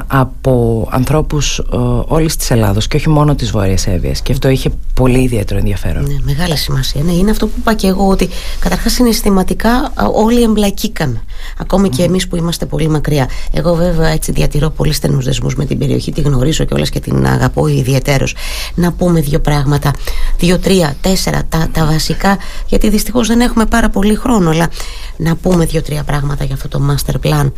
από 0.07 0.89
ανθρώπους 0.91 1.59
ε, 1.59 1.65
όλης 2.07 2.37
της 2.37 2.51
Ελλάδος 2.51 2.87
και 2.87 2.97
όχι 2.97 3.09
μόνο 3.09 3.35
της 3.35 3.51
Βόρειας 3.51 3.87
Εύβοιας 3.87 4.23
και 4.23 4.33
αυτό 4.33 4.49
είχε 4.49 4.71
πολύ 4.95 5.23
ιδιαίτερο 5.23 5.59
ενδιαφέρον. 5.59 6.03
Ναι, 6.03 6.17
μεγάλη 6.23 6.57
σημασία. 6.57 7.03
Ναι, 7.03 7.13
είναι 7.13 7.31
αυτό 7.31 7.47
που 7.47 7.53
είπα 7.59 7.75
και 7.75 7.87
εγώ 7.87 8.09
ότι 8.09 8.29
καταρχάς 8.59 8.93
συναισθηματικά 8.93 9.93
όλοι 10.13 10.43
εμπλακήκαμε. 10.43 11.23
Ακόμη 11.59 11.89
και 11.89 12.03
εμείς 12.03 12.29
που 12.29 12.37
είμαστε 12.37 12.67
πολύ 12.67 12.89
μακριά. 12.89 13.29
Εγώ 13.53 13.75
βέβαια 13.75 14.09
έτσι 14.09 14.33
διατηρώ 14.33 14.71
πολύ 14.71 14.93
στενούς 14.93 15.25
δεσμούς 15.25 15.55
με 15.55 15.65
την 15.65 15.79
περιοχή, 15.79 16.13
τη 16.13 16.21
γνωρίζω 16.21 16.65
και 16.65 16.83
και 16.83 17.01
την 17.01 17.27
αγαπώ 17.27 17.67
ιδιαίτερος. 17.67 18.35
Να 18.75 18.93
πούμε 18.93 19.21
δύο 19.21 19.41
πράγματα, 19.41 19.93
δύο, 20.39 20.59
τρία, 20.59 20.97
τέσσερα, 21.01 21.43
τα, 21.49 21.69
τα 21.73 21.87
βασικά, 21.87 22.39
γιατί 22.67 22.91
δυστυχώς 22.91 23.29
δεν 23.29 23.41
έχουμε 23.41 23.67
πάρα 23.67 23.91
πολύ 23.91 24.15
χρόνο, 24.15 24.51
αλλά 24.51 24.69
να 25.17 25.37
πούμε 25.37 25.65
δύο-τρία 25.65 26.03
πράγματα 26.03 26.45
για 26.45 26.55
αυτό 26.55 26.69
το 26.69 26.81
master 26.91 27.15
plan. 27.27 27.53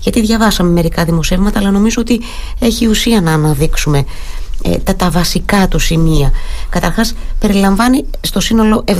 Γιατί 0.00 0.20
διαβάσαμε 0.20 0.70
μερικά 0.70 1.04
δημοσιεύματα, 1.04 1.58
αλλά 1.58 1.70
νομίζω 1.70 1.96
ότι 2.00 2.20
έχει 2.58 2.86
ουσία 2.86 3.20
να 3.20 3.32
αναδείξουμε 3.32 3.98
ε, 3.98 4.04
τα, 4.84 4.96
τα 4.96 5.10
βασικά 5.10 5.68
του 5.68 5.78
σημεία. 5.78 6.32
Καταρχάς 6.68 7.14
περιλαμβάνει 7.38 8.04
στο 8.20 8.40
σύνολο 8.40 8.84
71 8.86 8.94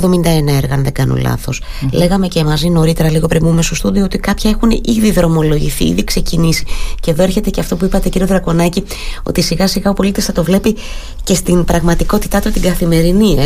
έργα, 0.47 0.73
αν 0.73 0.83
δεν 0.83 0.93
κάνω 0.93 1.15
λάθος. 1.15 1.61
Λέγαμε 1.91 2.27
και 2.27 2.43
μαζί 2.43 2.69
νωρίτερα, 2.69 3.09
λίγο 3.09 3.27
πριν 3.27 3.43
μπούμε 3.43 3.61
στο 3.61 3.75
στούντιο, 3.75 4.03
ότι 4.03 4.17
κάποια 4.17 4.49
έχουν 4.49 4.71
ήδη 4.85 5.11
δρομολογηθεί, 5.11 5.87
ήδη 5.87 6.03
ξεκινήσει. 6.03 6.65
Και 6.99 7.11
εδώ 7.11 7.23
έρχεται 7.23 7.49
και 7.49 7.59
αυτό 7.59 7.75
που 7.75 7.85
είπατε, 7.85 8.09
κύριε 8.09 8.27
Δρακονάκη, 8.27 8.83
ότι 9.23 9.41
σιγά 9.41 9.67
σιγά 9.67 9.89
ο 9.89 9.93
πολίτης 9.93 10.25
θα 10.25 10.31
το 10.31 10.43
βλέπει 10.43 10.75
και 11.23 11.33
στην 11.35 11.63
πραγματικότητά 11.63 12.39
του 12.39 12.51
την 12.51 12.61
καθημερινή. 12.61 13.35
Ε; 13.39 13.43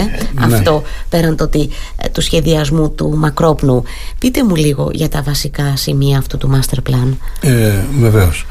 Ναι. 0.48 0.56
Αυτό 0.56 0.84
πέραν 1.10 1.36
το 1.36 1.44
ότι, 1.44 1.70
ε, 1.96 2.10
του 2.10 2.22
σχεδιασμού 2.22 2.92
του 2.92 3.14
μακρόπνου. 3.18 3.84
Πείτε 4.20 4.44
μου 4.44 4.56
λίγο 4.56 4.90
για 4.94 5.10
τα 5.10 5.22
βασικά 5.22 5.76
σημεία 5.76 6.18
αυτού 6.18 6.38
του 6.38 6.50
master 6.54 6.90
plan. 6.90 7.14
Ε, 7.42 7.74
Βεβαίως. 8.00 8.46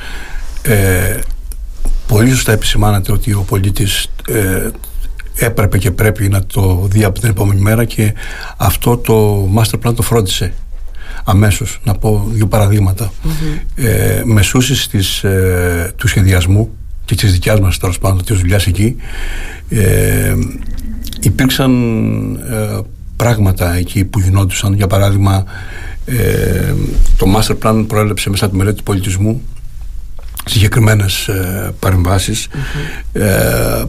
Ε, 0.62 1.18
πολύ 2.06 2.30
σωστά 2.30 2.52
επισημάνατε 2.52 3.12
ότι 3.12 3.32
ο 3.32 3.40
πολίτης 3.40 4.06
ε, 4.28 4.68
έπρεπε 5.34 5.78
και 5.78 5.90
πρέπει 5.90 6.28
να 6.28 6.44
το 6.44 6.86
δει 6.90 7.04
από 7.04 7.20
την 7.20 7.28
επόμενη 7.28 7.60
μέρα 7.60 7.84
και 7.84 8.14
αυτό 8.56 8.96
το 8.96 9.48
master 9.56 9.86
plan 9.86 9.94
το 9.94 10.02
φρόντισε 10.02 10.52
αμέσως. 11.24 11.80
Να 11.84 11.94
πω 11.94 12.26
δύο 12.30 12.46
παραδείγματα. 12.46 13.12
Mm-hmm. 13.24 13.60
ε, 13.74 14.22
μεσούσεις 14.24 14.88
της, 14.88 15.24
ε, 15.24 15.92
του 15.96 16.08
σχεδιασμού 16.08 16.70
και 17.04 17.14
της 17.14 17.32
δικιάς 17.32 17.60
μας 17.60 17.78
τέλος 17.78 17.98
πάντων 17.98 18.24
της 18.24 18.38
δουλειάς 18.38 18.66
εκεί 18.66 18.96
ε, 19.68 20.34
υπήρξαν 21.20 21.72
ε, 22.34 22.80
πράγματα 23.16 23.74
εκεί 23.74 24.04
που 24.04 24.20
γινόντουσαν. 24.20 24.74
Για 24.74 24.86
παράδειγμα 24.86 25.44
ε, 26.04 26.74
το 27.16 27.26
master 27.36 27.56
plan 27.62 27.84
προέλεψε 27.88 28.30
μέσα 28.30 28.44
από 28.44 28.52
τη 28.52 28.58
μελέτη 28.58 28.76
του 28.76 28.82
πολιτισμού 28.82 29.42
συγκεκριμένες 30.44 31.28
ε, 31.28 31.74
παρεμβασεις 31.78 32.48
ε, 33.12 33.84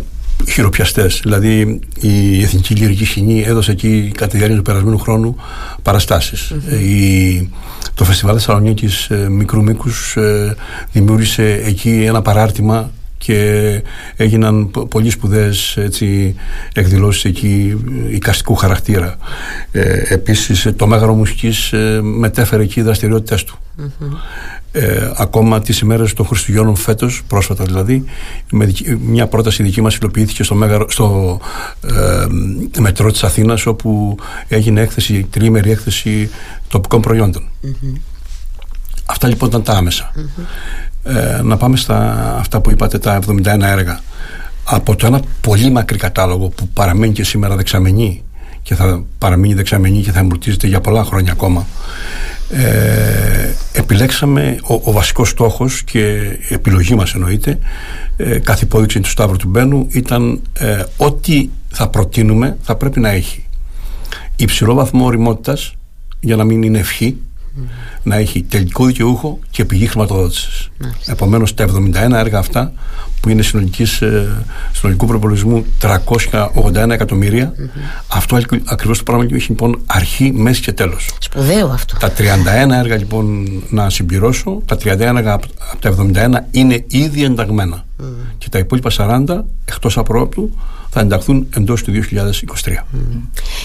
χειροπιαστές. 0.50 1.20
Δηλαδή 1.24 1.80
η 2.00 2.42
Εθνική 2.44 2.74
Λυρική 2.74 3.06
Σκηνή 3.06 3.44
έδωσε 3.48 3.72
εκεί 3.72 4.12
κατά 4.14 4.28
τη 4.28 4.38
διάρκεια 4.38 4.58
του 4.58 4.64
περασμένου 4.64 4.98
χρόνου 4.98 5.36
παραστάσεις. 5.82 6.54
Η, 6.82 7.50
το 7.94 8.04
Φεστιβάλ 8.04 8.36
Θεσσαλονίκης 8.38 9.10
ε, 9.10 9.30
μικρού 9.30 9.64
μήκους 9.64 10.16
ε, 10.16 10.56
δημιούργησε 10.92 11.62
εκεί 11.66 12.04
ένα 12.04 12.22
παράρτημα 12.22 12.92
και 13.18 13.82
έγιναν 14.16 14.72
πολύ 14.90 15.10
σπουδαίες 15.10 15.78
έτσι, 15.78 16.36
εκδηλώσεις 16.74 17.26
εκεί 17.26 17.78
οικαστικού 18.10 18.56
χαρακτήρα. 18.56 19.18
Ε, 19.72 20.02
επίσης 20.14 20.68
το 20.76 20.88
Μέγαρο 20.88 21.14
Μουσικής 21.14 21.74
ε, 21.74 22.00
μετέφερε 22.02 22.64
εκεί 22.64 22.80
οι 22.80 22.84
δραστηριότητες 22.84 23.44
του 23.44 23.58
ε, 24.78 25.12
ακόμα 25.16 25.62
τις 25.62 25.80
ημέρες 25.80 26.14
των 26.14 26.26
Χριστουγέννων 26.26 26.76
φέτος, 26.76 27.24
πρόσφατα 27.28 27.64
δηλαδή, 27.64 28.04
με 28.52 28.72
μια 29.00 29.28
πρόταση 29.28 29.64
δική 29.64 29.82
μας 29.82 29.96
υλοποιήθηκε 29.96 30.44
στο, 30.44 30.56
μέγαρο, 30.56 30.92
στο 30.92 31.40
ε, 31.82 32.80
μετρό 32.80 33.12
της 33.12 33.24
Αθήνας 33.24 33.66
όπου 33.66 34.18
έγινε 34.48 34.82
έκθεση, 34.82 35.28
τριήμερη 35.30 35.72
έκθεση 35.72 36.30
τοπικών 36.68 37.04
Αυτά 39.06 39.28
λοιπόν 39.28 39.50
ήταν 39.50 39.64
τα 39.64 39.74
αμεσα 39.74 40.12
Ε, 41.04 41.42
να 41.44 41.58
πάμε 41.58 41.78
στα 41.78 42.36
αυτά 42.40 42.62
που 42.62 42.72
είπατε, 42.72 43.00
τα 43.00 43.20
71 43.28 43.44
έργα. 43.62 44.00
Από 44.64 44.96
το 44.96 45.06
ένα 45.06 45.22
πολύ 45.42 45.70
μακρύ 45.70 45.98
κατάλογο 45.98 46.48
που 46.48 46.68
παραμένει 46.68 47.14
και 47.14 47.24
σήμερα 47.24 47.56
δεξαμενή 47.56 48.24
και 48.62 48.76
θα 48.76 49.04
παραμείνει 49.18 49.54
δεξαμενή 49.54 50.02
και 50.02 50.12
θα 50.12 50.20
εμπλουτίζεται 50.20 50.68
για 50.68 50.82
πολλά 50.82 51.04
χρόνια 51.04 51.32
ακόμα 51.32 51.66
ε, 52.50 53.50
επιλέξαμε 53.72 54.58
ο, 54.64 54.74
ο 54.84 54.92
βασικός 54.92 55.30
στόχος 55.30 55.84
και 55.84 56.22
επιλογή 56.50 56.96
μας 56.96 57.14
εννοείται 57.14 57.60
ε, 58.18 58.38
κάθε 58.40 58.66
υπόδειξη 58.66 59.00
του 59.00 59.10
Σταύρου 59.10 59.38
του 59.38 59.48
Μπένου 59.48 59.88
ήταν 59.90 60.42
ε, 60.54 60.84
ό,τι 60.98 61.50
θα 61.70 61.90
προτείνουμε 61.90 62.58
θα 62.62 62.76
πρέπει 62.76 63.00
να 63.00 63.10
έχει 63.10 63.46
υψηλό 64.36 64.74
βαθμό 64.74 65.06
οριμότητας 65.06 65.74
για 66.20 66.36
να 66.36 66.44
μην 66.44 66.64
είναι 66.64 66.80
ευχή 66.80 67.18
να 68.04 68.16
έχει 68.16 68.44
τελικό 68.44 68.86
δικαιούχο 68.86 69.40
και 69.50 69.66
πηγή 69.66 69.88
χρηματοδότησης. 69.88 70.70
Επομένως, 71.06 71.54
τα 71.54 71.68
71 71.68 71.94
έργα 72.12 72.40
αυτά 72.40 72.74
που 73.26 73.32
είναι 73.32 73.42
συνολικής, 73.42 74.02
ε, 74.02 74.28
συνολικού 74.72 75.06
προπολογισμού 75.06 75.66
381 75.80 76.90
εκατομμύρια, 76.90 77.54
αυτό 78.08 78.40
ακριβώς 78.66 78.98
το 78.98 79.04
πράγμα 79.04 79.26
έχει 79.32 79.50
λοιπόν 79.50 79.82
αρχή, 79.86 80.32
μέσης 80.32 80.60
και 80.60 80.72
τέλος. 80.72 81.10
Σπουδαίο 81.20 81.68
αυτό. 81.68 81.98
Τα 81.98 82.12
31 82.12 82.72
έργα 82.72 82.98
λοιπόν 82.98 83.48
να 83.70 83.90
συμπληρώσω, 83.90 84.62
τα 84.66 84.78
31 84.84 85.00
έργα 85.00 85.34
από 85.34 85.48
τα 85.80 85.90
71 85.90 86.48
είναι 86.52 86.84
ήδη 86.88 87.24
ενταγμένα. 87.24 87.86
Και 88.38 88.50
τα 88.50 88.60
υπόλοιπα 88.60 88.92
40 88.98 89.44
εκτός 89.66 89.98
απρόπτου 89.98 90.52
θα 90.98 91.04
ενταχθούν 91.04 91.48
εντός 91.56 91.84
του 91.84 91.92
2023. 91.92 92.86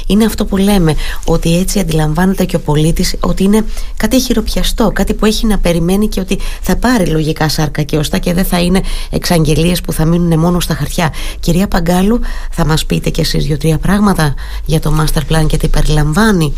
Είναι 0.07 0.25
αυτό 0.25 0.45
που 0.45 0.57
λέμε, 0.57 0.95
ότι 1.25 1.59
έτσι 1.59 1.79
αντιλαμβάνεται 1.79 2.45
και 2.45 2.57
ο 2.57 2.61
πολίτης 2.61 3.17
ότι 3.21 3.45
είναι 3.45 3.65
κάτι 3.97 4.21
χειροπιαστό, 4.21 4.91
κάτι 4.95 5.15
που 5.15 5.27
έχει 5.27 5.47
να 5.47 5.59
περιμένει 5.59 6.09
και 6.09 6.21
ότι 6.21 6.39
θα 6.61 6.77
πάρει 6.77 7.07
λογικά 7.07 7.49
σάρκα 7.49 7.83
και 7.83 7.97
ωστά 7.97 8.19
και 8.19 8.35
δεν 8.35 8.45
θα 8.45 8.61
είναι 8.61 8.81
εξαγγελίες 9.11 9.81
που 9.81 9.93
θα 9.93 10.05
μείνουν 10.05 10.39
μόνο 10.39 10.61
στα 10.61 10.75
χαρτιά. 10.75 11.13
Κυρία 11.41 11.69
Παγκάλου, 11.69 12.21
θα 12.51 12.67
μας 12.67 12.87
πείτε 12.87 13.11
και 13.11 13.21
εσείς 13.21 13.45
δύο-τρία 13.47 13.79
πράγματα 13.79 14.35
για 14.65 14.81
το 14.81 14.93
Master 15.01 15.35
Plan 15.35 15.47
και 15.47 15.57
τι 15.57 15.69
περιλαμβάνει. 15.69 16.53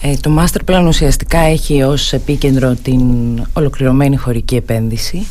Ε, 0.00 0.14
το 0.16 0.30
Master 0.38 0.70
Plan 0.70 0.84
ουσιαστικά 0.86 1.38
έχει 1.38 1.82
ως 1.82 2.12
επίκεντρο 2.12 2.74
την 2.82 3.00
ολοκληρωμένη 3.52 4.16
χωρική 4.16 4.54
επένδυση 4.54 5.26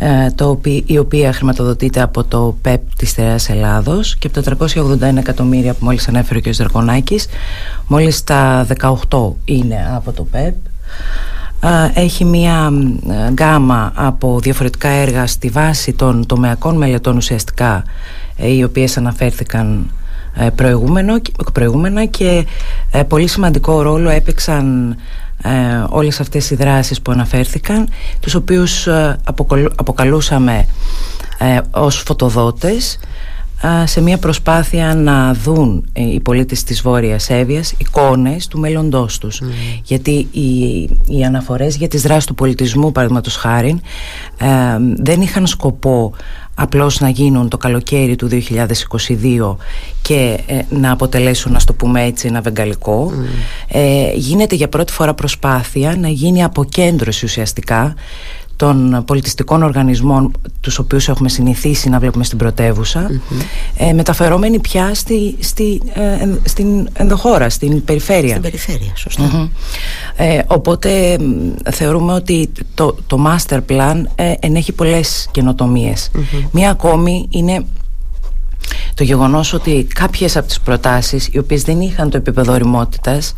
ε, 0.00 0.30
το 0.34 0.60
η 0.86 0.98
οποία 0.98 1.17
χρηματοδοτείται 1.32 2.00
από 2.00 2.24
το 2.24 2.56
ΠΕΠ 2.62 2.94
της 2.96 3.12
Θεάς 3.12 3.48
Ελλάδος 3.48 4.16
και 4.16 4.26
από 4.26 4.42
τα 4.42 4.56
381 5.12 5.16
εκατομμύρια 5.16 5.72
που 5.72 5.84
μόλις 5.84 6.08
ανέφερε 6.08 6.38
ο 6.38 6.42
κ. 6.42 6.54
Δρακονάκης 6.54 7.26
μόλις 7.86 8.24
τα 8.24 8.66
18 9.08 9.32
είναι 9.44 9.92
από 9.94 10.12
το 10.12 10.24
ΠΕΠ 10.24 10.54
ε, 11.60 12.00
έχει 12.00 12.24
μία 12.24 12.72
ε, 13.10 13.30
γκάμα 13.30 13.92
από 13.94 14.40
διαφορετικά 14.40 14.88
έργα 14.88 15.26
στη 15.26 15.48
βάση 15.48 15.92
των 15.92 16.26
τομεακών 16.26 16.76
μελετών 16.76 17.16
ουσιαστικά 17.16 17.84
οι 18.36 18.64
οποίες 18.64 18.96
αναφέρθηκαν 18.96 19.90
προηγούμενα 21.52 22.04
και 22.04 22.46
πολύ 23.08 23.26
σημαντικό 23.26 23.82
ρόλο 23.82 24.08
έπαιξαν 24.08 24.96
ε, 25.42 25.84
όλες 25.88 26.20
αυτές 26.20 26.50
οι 26.50 26.54
δράσεις 26.54 27.02
που 27.02 27.12
αναφέρθηκαν 27.12 27.88
τους 28.20 28.34
οποίους 28.34 28.86
ε, 28.86 29.16
αποκαλούσαμε 29.76 30.66
ε, 31.38 31.58
ως 31.70 32.02
φωτοδότες 32.06 32.98
ε, 33.82 33.86
σε 33.86 34.00
μια 34.00 34.18
προσπάθεια 34.18 34.94
να 34.94 35.32
δουν 35.34 35.88
οι 35.92 36.20
πολίτες 36.20 36.62
της 36.62 36.82
Βόρειας 36.82 37.30
Εύβοιας 37.30 37.72
εικόνες 37.78 38.46
του 38.46 38.58
μέλλοντός 38.58 39.18
τους. 39.18 39.42
Γιατί 39.82 40.28
οι, 40.30 40.80
οι 41.06 41.24
αναφορές 41.24 41.76
για 41.76 41.88
τις 41.88 42.02
δράσεις 42.02 42.24
του 42.24 42.34
πολιτισμού 42.34 42.92
παραδείγματος 42.92 43.36
χάρη 43.36 43.80
δεν 44.96 45.20
είχαν 45.20 45.46
σκοπό 45.46 46.12
απλώς 46.60 47.00
να 47.00 47.08
γίνουν 47.08 47.48
το 47.48 47.56
καλοκαίρι 47.56 48.16
του 48.16 48.28
2022 48.30 49.56
και 50.02 50.40
ε, 50.46 50.60
να 50.68 50.92
αποτελέσουν, 50.92 51.52
να 51.52 51.60
το 51.66 51.72
πούμε 51.72 52.04
έτσι, 52.04 52.26
ένα 52.26 52.40
βεγγαλικό. 52.40 53.12
Ε, 53.68 54.10
γίνεται 54.14 54.54
για 54.54 54.68
πρώτη 54.68 54.92
φορά 54.92 55.14
προσπάθεια 55.14 55.96
να 55.96 56.08
γίνει 56.08 56.44
αποκέντρωση 56.44 57.24
ουσιαστικά 57.24 57.94
των 58.58 59.02
πολιτιστικών 59.06 59.62
οργανισμών 59.62 60.32
τους 60.60 60.78
οποίους 60.78 61.08
έχουμε 61.08 61.28
συνηθίσει 61.28 61.88
να 61.88 61.98
βλέπουμε 61.98 62.24
στην 62.24 62.38
πρωτεύουσα 62.38 63.10
ε, 63.76 63.92
μεταφερόμενοι 63.92 64.58
πια 64.58 64.94
στη, 64.94 65.36
στη, 65.40 65.82
ε, 65.94 66.28
στην 66.44 66.88
ενδοχώρα, 66.92 67.50
στην 67.50 67.84
περιφέρεια. 67.84 68.28
Στην 68.28 68.42
περιφέρεια, 68.42 68.92
Ε, 70.16 70.42
οπότε 70.46 71.18
θεωρούμε 71.70 72.12
ότι 72.12 72.52
το, 72.74 72.96
το 73.06 73.24
master 73.26 73.58
plan 73.68 74.02
ε, 74.14 74.34
ενέχει 74.40 74.72
πολλές 74.72 75.28
καινοτομίες. 75.30 76.10
Μία 76.50 76.70
ακόμη 76.70 77.28
είναι 77.30 77.64
το 78.94 79.04
γεγονός 79.04 79.52
ότι 79.52 79.86
κάποιες 79.94 80.36
από 80.36 80.46
τις 80.46 80.60
προτάσεις 80.60 81.28
οι 81.32 81.38
οποίες 81.38 81.62
δεν 81.62 81.80
είχαν 81.80 82.10
το 82.10 82.16
επίπεδο 82.16 82.52
οριμότητας 82.52 83.34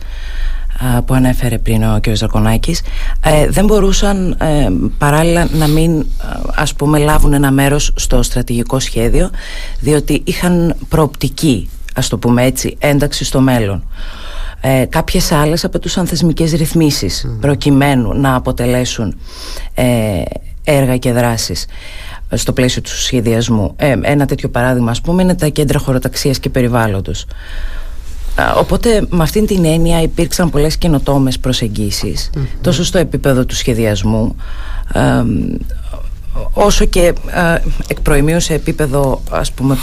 που 1.07 1.15
ανέφερε 1.15 1.59
πριν 1.59 1.83
ο 1.83 1.99
κ. 2.01 2.09
Ζακονάκης 2.15 2.83
ε, 3.25 3.49
δεν 3.49 3.65
μπορούσαν 3.65 4.37
ε, 4.41 4.69
παράλληλα 4.99 5.49
να 5.53 5.67
μην 5.67 6.07
ας 6.55 6.75
πούμε 6.75 6.99
λάβουν 6.99 7.33
ένα 7.33 7.51
μέρος 7.51 7.93
στο 7.97 8.23
στρατηγικό 8.23 8.79
σχέδιο 8.79 9.31
διότι 9.81 10.23
είχαν 10.25 10.77
προοπτική 10.89 11.69
ας 11.95 12.09
το 12.09 12.19
πούμε 12.19 12.45
έτσι 12.45 12.77
ένταξη 12.81 13.25
στο 13.25 13.41
μέλλον 13.41 13.85
ε, 14.61 14.85
κάποιες 14.89 15.33
άλλες 15.33 15.65
απαιτούσαν 15.65 16.07
θεσμικές 16.07 16.53
ρυθμίσεις 16.53 17.27
προκειμένου 17.41 18.15
να 18.15 18.35
αποτελέσουν 18.35 19.19
ε, 19.75 20.23
έργα 20.65 20.97
και 20.97 21.13
δράσεις 21.13 21.67
στο 22.35 22.53
πλαίσιο 22.53 22.83
του 22.83 23.01
σχεδιασμού. 23.01 23.75
ένα 24.03 24.27
τέτοιο 24.27 24.49
παράδειγμα 24.49 24.91
ας 24.91 25.01
πούμε 25.01 25.23
είναι 25.23 25.35
τα 25.35 25.49
κέντρα 25.49 25.79
χωροταξίας 25.79 26.39
και 26.39 26.49
περιβάλλοντος 26.49 27.27
Οπότε 28.57 29.07
με 29.09 29.23
αυτήν 29.23 29.47
την 29.47 29.65
έννοια 29.65 30.03
υπήρξαν 30.03 30.51
πολλές 30.51 30.77
καινοτόμες 30.77 31.39
τόσο 32.61 32.85
στο 32.85 32.99
επίπεδο 32.99 33.45
του 33.45 33.55
σχεδιασμού 33.55 34.37
όσο 36.53 36.85
και 36.85 37.15
εκ 37.89 38.01
προημίου 38.01 38.41
σε 38.41 38.55
επίπεδο 38.55 39.23
ας 39.31 39.53
πούμε 39.53 39.77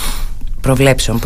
προβλέψεων, 0.68 1.20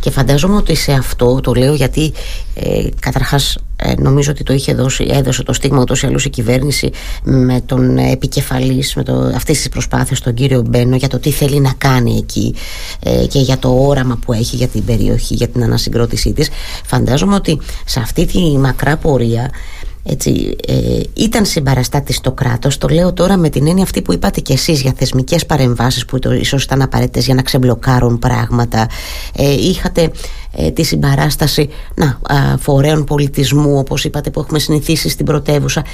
Και 0.00 0.10
φαντάζομαι 0.10 0.56
ότι 0.56 0.74
σε 0.74 0.92
αυτό 0.92 1.40
το 1.40 1.52
λέω 1.52 1.74
γιατί 1.74 2.12
ε, 2.54 2.88
καταρχάς 3.00 3.58
ε, 3.76 3.92
νομίζω 3.98 4.30
ότι 4.30 4.42
το 4.42 4.52
είχε 4.52 4.74
δώσει, 4.74 5.06
έδωσε 5.10 5.42
το 5.42 5.52
στίγμα 5.52 5.80
ούτως 5.80 6.02
ή 6.02 6.06
άλλως 6.06 6.24
η 6.24 6.30
κυβέρνηση 6.30 6.90
με 7.22 7.60
τον 7.66 7.98
επικεφαλής 7.98 8.94
με 8.94 9.02
το, 9.02 9.32
αυτής 9.34 9.58
της 9.58 9.68
προσπάθειας 9.68 10.20
τον 10.20 10.34
κύριο 10.34 10.64
Μπένο 10.68 10.96
για 10.96 11.08
το 11.08 11.18
τι 11.18 11.30
θέλει 11.30 11.60
να 11.60 11.72
κάνει 11.78 12.16
εκεί 12.16 12.54
ε, 13.02 13.26
και 13.26 13.38
για 13.38 13.58
το 13.58 13.68
όραμα 13.68 14.18
που 14.24 14.32
έχει 14.32 14.56
για 14.56 14.68
την 14.68 14.84
περιοχή, 14.84 15.34
για 15.34 15.48
την 15.48 15.62
ανασυγκρότησή 15.62 16.32
της. 16.32 16.48
Φαντάζομαι 16.84 17.34
ότι 17.34 17.60
σε 17.84 18.00
αυτή 18.00 18.26
τη 18.26 18.38
μακρά 18.38 18.96
πορεία 18.96 19.50
έτσι, 20.06 20.56
ε, 20.66 21.00
ήταν 21.14 21.44
συμπαραστάτη 21.44 22.12
στο 22.12 22.32
κράτος. 22.32 22.78
Το 22.78 22.88
λέω 22.88 23.12
τώρα 23.12 23.36
με 23.36 23.48
την 23.48 23.66
έννοια 23.66 23.82
αυτή 23.82 24.02
που 24.02 24.12
είπατε 24.12 24.40
και 24.40 24.52
εσείς 24.52 24.80
για 24.80 24.92
θεσμικές 24.96 25.46
παρεμβάσεις 25.46 26.04
που 26.04 26.18
ίσως 26.40 26.64
ήταν 26.64 26.82
απαραίτητες 26.82 27.24
για 27.24 27.34
να 27.34 27.42
ξεμπλοκάρουν 27.42 28.18
πράγματα. 28.18 28.88
Ε, 29.36 29.52
είχατε 29.52 30.10
ε, 30.56 30.70
τη 30.70 30.82
συμπαράσταση 30.82 31.68
να, 31.94 32.20
φορέων 32.58 33.04
πολιτισμού 33.04 33.78
όπως 33.78 34.04
είπατε 34.04 34.30
που 34.30 34.40
έχουμε 34.40 34.58
συνηθίσει 34.58 35.08
στην 35.08 35.26
πρωτεύουσα. 35.26 35.84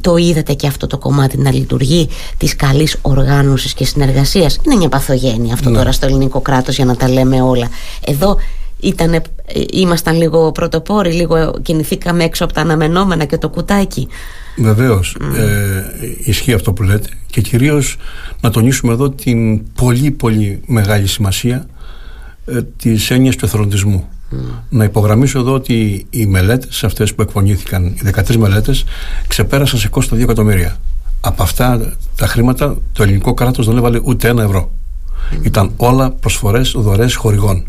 Το 0.00 0.16
είδατε 0.16 0.52
και 0.52 0.66
αυτό 0.66 0.86
το 0.86 0.98
κομμάτι 0.98 1.38
να 1.38 1.52
λειτουργεί 1.52 2.08
της 2.36 2.56
καλής 2.56 2.96
οργάνωσης 3.02 3.74
και 3.74 3.84
συνεργασίας. 3.84 4.58
Είναι 4.66 4.76
μια 4.76 4.88
παθογένεια 4.88 5.54
αυτό 5.54 5.70
ναι. 5.70 5.76
τώρα 5.76 5.92
στο 5.92 6.06
ελληνικό 6.06 6.40
κράτος 6.40 6.76
για 6.76 6.84
να 6.84 6.96
τα 6.96 7.08
λέμε 7.08 7.42
όλα. 7.42 7.68
Εδώ 8.06 8.36
ήτανε, 8.82 9.22
ήμασταν 9.72 10.16
λίγο 10.16 10.52
πρωτοπόροι, 10.52 11.12
λίγο 11.12 11.54
κινηθήκαμε 11.62 12.24
έξω 12.24 12.44
από 12.44 12.52
τα 12.52 12.60
αναμενόμενα 12.60 13.24
και 13.24 13.38
το 13.38 13.48
κουτάκι. 13.48 14.08
Βεβαίως. 14.56 15.16
Ε, 15.36 15.84
ισχύει 16.24 16.52
αυτό 16.52 16.72
που 16.72 16.82
λέτε 16.82 17.08
και 17.26 17.40
κυρίως 17.40 17.96
να 18.40 18.50
τονίσουμε 18.50 18.92
εδώ 18.92 19.10
την 19.10 19.72
πολύ 19.72 20.10
πολύ 20.10 20.60
μεγάλη 20.66 21.06
σημασία 21.06 21.66
ε, 22.46 22.62
της 22.62 23.10
έννοιας 23.10 23.36
του 23.36 23.44
εθελοντισμού. 23.44 24.08
Να 24.68 24.84
υπογραμμίσω 24.84 25.38
εδώ 25.38 25.52
ότι 25.52 26.06
οι 26.10 26.26
μελέτες 26.26 26.84
αυτές 26.84 27.14
που 27.14 27.22
εκπονήθηκαν, 27.22 27.84
οι 27.84 28.00
13 28.14 28.36
μελέτες, 28.36 28.84
ξεπέρασαν 29.26 29.78
σε 29.78 29.88
κόστος 29.88 30.18
2 30.18 30.22
εκατομμύρια. 30.22 30.76
Από 31.20 31.42
αυτά 31.42 31.96
τα 32.16 32.26
χρήματα 32.26 32.76
το 32.92 33.02
ελληνικό 33.02 33.34
κράτος 33.34 33.66
δεν 33.66 33.76
έβαλε 33.76 34.00
ούτε 34.04 34.28
ένα 34.28 34.42
ευρώ. 34.42 34.70
Ήταν 35.42 35.72
όλα 35.76 36.10
προσφορές 36.10 36.74
δωρές 36.76 37.14
χορηγών. 37.14 37.64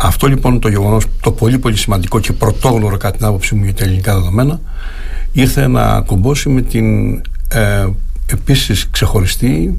Αυτό 0.00 0.26
λοιπόν 0.26 0.60
το 0.60 0.68
γεγονός, 0.68 1.04
το 1.20 1.32
πολύ 1.32 1.58
πολύ 1.58 1.76
σημαντικό 1.76 2.20
και 2.20 2.32
πρωτόγνωρο 2.32 2.96
κατά 2.96 3.16
την 3.16 3.26
άποψή 3.26 3.54
μου 3.54 3.64
για 3.64 3.74
τα 3.74 3.84
ελληνικά 3.84 4.14
δεδομένα, 4.14 4.60
ήρθε 5.32 5.66
να 5.66 6.00
κουμπώσει 6.00 6.48
με 6.48 6.62
την 6.62 7.16
ε, 7.48 7.86
επίσης 8.26 8.90
ξεχωριστή 8.90 9.78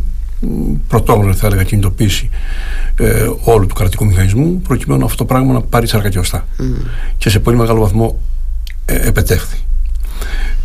πρωτόγνωρη 0.87 1.35
θα 1.35 1.47
έλεγα 1.47 1.63
κινητοποίηση 1.63 2.29
ε, 2.99 3.29
όλου 3.43 3.65
του 3.65 3.73
κρατικού 3.73 4.05
μηχανισμού 4.05 4.61
προκειμένου 4.61 5.05
αυτό 5.05 5.17
το 5.17 5.25
πράγμα 5.25 5.53
να 5.53 5.61
πάρει 5.61 5.85
τσαρκα 5.85 6.09
και 7.17 7.29
σε 7.29 7.39
πολύ 7.39 7.57
μεγάλο 7.57 7.79
βαθμό 7.79 8.19
ε, 8.85 9.07
επετεύχθη 9.07 9.57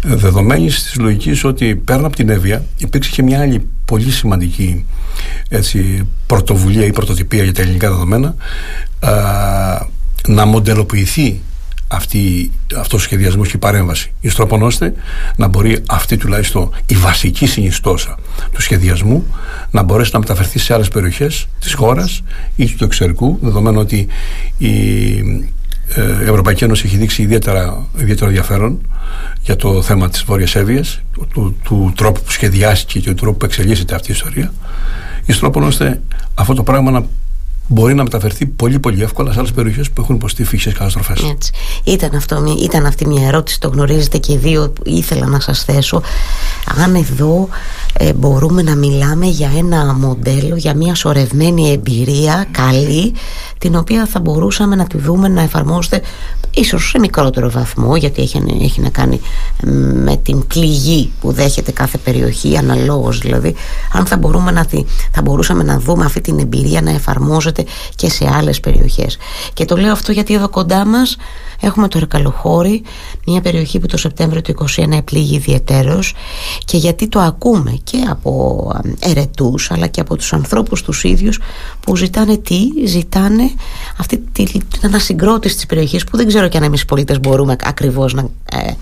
δεδομένης 0.03 0.83
της 0.83 0.97
λογικής 0.97 1.44
ότι 1.44 1.77
πέραν 1.77 2.05
από 2.05 2.16
την 2.16 2.29
Εύβοια 2.29 2.64
υπήρξε 2.77 3.11
και 3.11 3.23
μια 3.23 3.40
άλλη 3.40 3.68
πολύ 3.85 4.11
σημαντική 4.11 4.85
έτσι, 5.49 6.09
πρωτοβουλία 6.27 6.87
ή 6.87 6.92
πρωτοτυπία 6.92 7.42
για 7.42 7.53
τα 7.53 7.62
ελληνικά 7.62 7.90
δεδομένα 7.90 8.35
α, 9.01 9.12
να 10.27 10.44
μοντελοποιηθεί 10.44 11.40
αυτή, 11.88 12.51
αυτός 12.77 13.01
ο 13.01 13.03
σχεδιασμός 13.03 13.49
και 13.49 13.57
η 13.57 13.59
παρέμβαση 13.59 14.12
εις 14.21 14.35
τρόπον 14.35 14.62
ώστε 14.62 14.94
να 15.37 15.49
μπορεί 15.49 15.83
αυτή 15.87 16.16
τουλάχιστον 16.16 16.71
η 16.87 16.94
βασική 16.94 17.47
συνιστόσα 17.47 18.18
του 18.53 18.62
σχεδιασμού 18.62 19.27
να 19.71 19.83
μπορέσει 19.83 20.11
να 20.12 20.18
μεταφερθεί 20.18 20.59
σε 20.59 20.75
άλλες 20.75 20.88
περιοχές 20.88 21.47
της 21.61 21.75
χώρας 21.75 22.23
ή 22.57 22.66
του 22.66 22.85
εξωτερικού 22.85 23.38
δεδομένου 23.42 23.81
ότι 23.81 24.07
η 24.59 24.68
ε, 25.18 25.44
η 25.96 26.29
Ευρωπαϊκή 26.29 26.64
Ένωση 26.64 26.87
έχει 26.87 26.96
δείξει 26.96 27.22
ιδιαίτερα, 27.22 27.87
ιδιαίτερο 27.98 28.27
ενδιαφέρον 28.27 28.81
για 29.42 29.57
το 29.57 29.83
θέμα 29.83 30.09
της 30.09 30.22
Βόρειας 30.22 30.55
Εύβοιας 30.55 31.01
του, 31.33 31.57
του, 31.64 31.92
τρόπου 31.96 32.20
που 32.22 32.31
σχεδιάστηκε 32.31 33.01
και 33.01 33.09
του 33.09 33.14
τρόπου 33.14 33.37
που 33.37 33.44
εξελίσσεται 33.44 33.94
αυτή 33.94 34.11
η 34.11 34.14
ιστορία 34.14 34.53
εις 35.29 35.38
τρόπο 35.38 35.66
ώστε 35.66 36.01
αυτό 36.35 36.55
το 36.55 36.62
πράγμα 36.62 36.90
να 36.90 37.07
μπορεί 37.68 37.94
να 37.94 38.03
μεταφερθεί 38.03 38.46
πολύ 38.46 38.79
πολύ 38.79 39.03
εύκολα 39.03 39.33
σε 39.33 39.38
άλλες 39.38 39.53
περιοχές 39.53 39.90
που 39.90 40.01
έχουν 40.01 40.14
υποστεί 40.14 40.44
φύχε 40.44 40.70
καταστροφές. 40.70 41.53
Ήταν, 41.85 42.14
αυτό, 42.14 42.57
ήταν 42.62 42.87
αυτή 42.87 43.07
μια 43.07 43.27
ερώτηση, 43.27 43.61
το 43.61 43.68
γνωρίζετε 43.68 44.18
και 44.18 44.33
οι 44.33 44.37
δύο, 44.37 44.72
ήθελα 44.85 45.27
να 45.27 45.40
σας 45.40 45.64
θέσω. 45.64 46.03
Αν 46.85 46.94
εδώ 46.94 47.49
ε, 47.92 48.12
μπορούμε 48.12 48.62
να 48.62 48.75
μιλάμε 48.75 49.27
για 49.27 49.51
ένα 49.57 49.94
μοντέλο, 49.94 50.57
για 50.57 50.75
μια 50.75 50.94
σορευμένη 50.94 51.71
εμπειρία, 51.71 52.47
καλή, 52.51 53.14
την 53.59 53.77
οποία 53.77 54.07
θα 54.07 54.21
μπορούσαμε 54.21 54.77
να 54.77 54.87
τη 54.87 54.99
δούμε 54.99 55.29
να 55.29 55.42
εφαρμόζεται 55.42 56.03
ίσως 56.55 56.88
σε 56.88 56.99
μικρότερο 56.99 57.51
βαθμό 57.51 57.97
γιατί 57.97 58.23
έχει, 58.23 58.42
έχει 58.62 58.81
να 58.81 58.88
κάνει 58.88 59.21
με 59.94 60.16
την 60.16 60.47
πληγή 60.47 61.12
που 61.21 61.33
δέχεται 61.33 61.73
κάθε 61.73 61.99
περιοχή 61.99 62.57
αναλόγως 62.57 63.18
δηλαδή. 63.18 63.55
Αν 63.92 64.07
θα, 64.07 64.16
μπορούμε 64.16 64.51
να, 64.51 64.66
θα 65.11 65.23
μπορούσαμε 65.23 65.62
να 65.62 65.79
δούμε 65.79 66.05
αυτή 66.05 66.21
την 66.21 66.38
εμπειρία 66.38 66.83
να 66.83 66.90
εφαρμόζεται 66.90 67.64
και 67.97 68.11
σε 68.11 68.31
άλλες 68.35 68.61
περιοχές. 68.61 69.18
Και 69.53 69.64
το 69.64 69.77
λέω 69.77 69.92
αυτό 69.92 70.12
γιατί 70.12 70.35
εδώ 70.35 70.49
κοντά 70.49 70.85
μας 70.85 71.16
έχουμε 71.61 71.88
το 71.88 71.99
Ερκαλοχώρι 71.99 72.83
μια 73.27 73.40
περιοχή 73.40 73.79
που 73.79 73.87
το 73.87 73.97
Σεπτέμβριο 73.97 74.42
του 74.42 74.55
2021 74.77 74.92
επλήγει 74.92 75.35
ιδιαιτέρως 75.35 76.14
και 76.64 76.76
γιατί 76.76 77.08
το 77.08 77.20
ακούμε 77.20 77.78
και 77.84 78.06
από 78.08 78.72
ερετούς 78.98 79.70
αλλά 79.70 79.87
και 79.87 80.00
από 80.00 80.16
τους 80.16 80.32
ανθρώπους 80.32 80.82
τους 80.82 81.04
ίδιους 81.04 81.38
που 81.80 81.96
ζητάνε 81.96 82.37
τι, 82.37 82.58
ζητάνε 82.87 83.50
αυτή 83.96 84.18
την 84.32 84.62
ανασυγκρότηση 84.82 85.54
της 85.54 85.66
περιοχής 85.66 86.04
που 86.04 86.16
δεν 86.16 86.26
ξέρω 86.26 86.48
και 86.48 86.56
αν 86.56 86.62
εμείς 86.62 86.80
οι 86.80 86.84
πολίτες 86.84 87.20
μπορούμε 87.20 87.56
ακριβώς 87.62 88.14
να, 88.14 88.22
ε, 88.52 88.72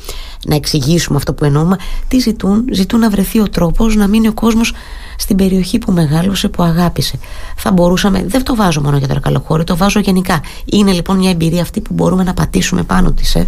να 0.47 0.55
εξηγήσουμε 0.55 1.17
αυτό 1.17 1.35
που 1.35 1.45
εννοούμε 1.45 1.77
τι 2.09 2.19
ζητούν, 2.19 2.65
ζητούν 2.73 3.01
να 3.01 3.11
βρεθεί 3.11 3.41
ο 3.41 3.49
τρόπος 3.49 3.97
να 3.97 4.07
μείνει 4.07 4.29
ο 4.29 4.33
κόσμος 4.33 4.73
στην 5.17 5.37
περιοχή 5.37 5.79
που 5.79 5.93
μεγάλωσε, 5.93 6.49
που 6.49 6.63
αγάπησε. 6.63 7.19
Θα 7.57 7.73
μπορούσαμε, 7.73 8.25
δεν 8.27 8.43
το 8.43 8.55
βάζω 8.57 8.81
μόνο 8.81 8.97
για 8.97 9.09
το 9.09 9.21
καλοχώρι, 9.21 9.65
το 9.65 9.77
βάζω 9.77 10.01
γενικά. 10.01 10.41
Είναι 10.65 10.93
λοιπόν 10.93 11.17
μια 11.17 11.31
εμπειρία 11.31 11.63
αυτή 11.63 11.81
που 11.81 11.95
μπορούμε 11.95 12.23
να 12.23 12.35
πατήσουμε 12.35 12.83
πάνω 12.83 13.13
της, 13.13 13.35
ε. 13.35 13.47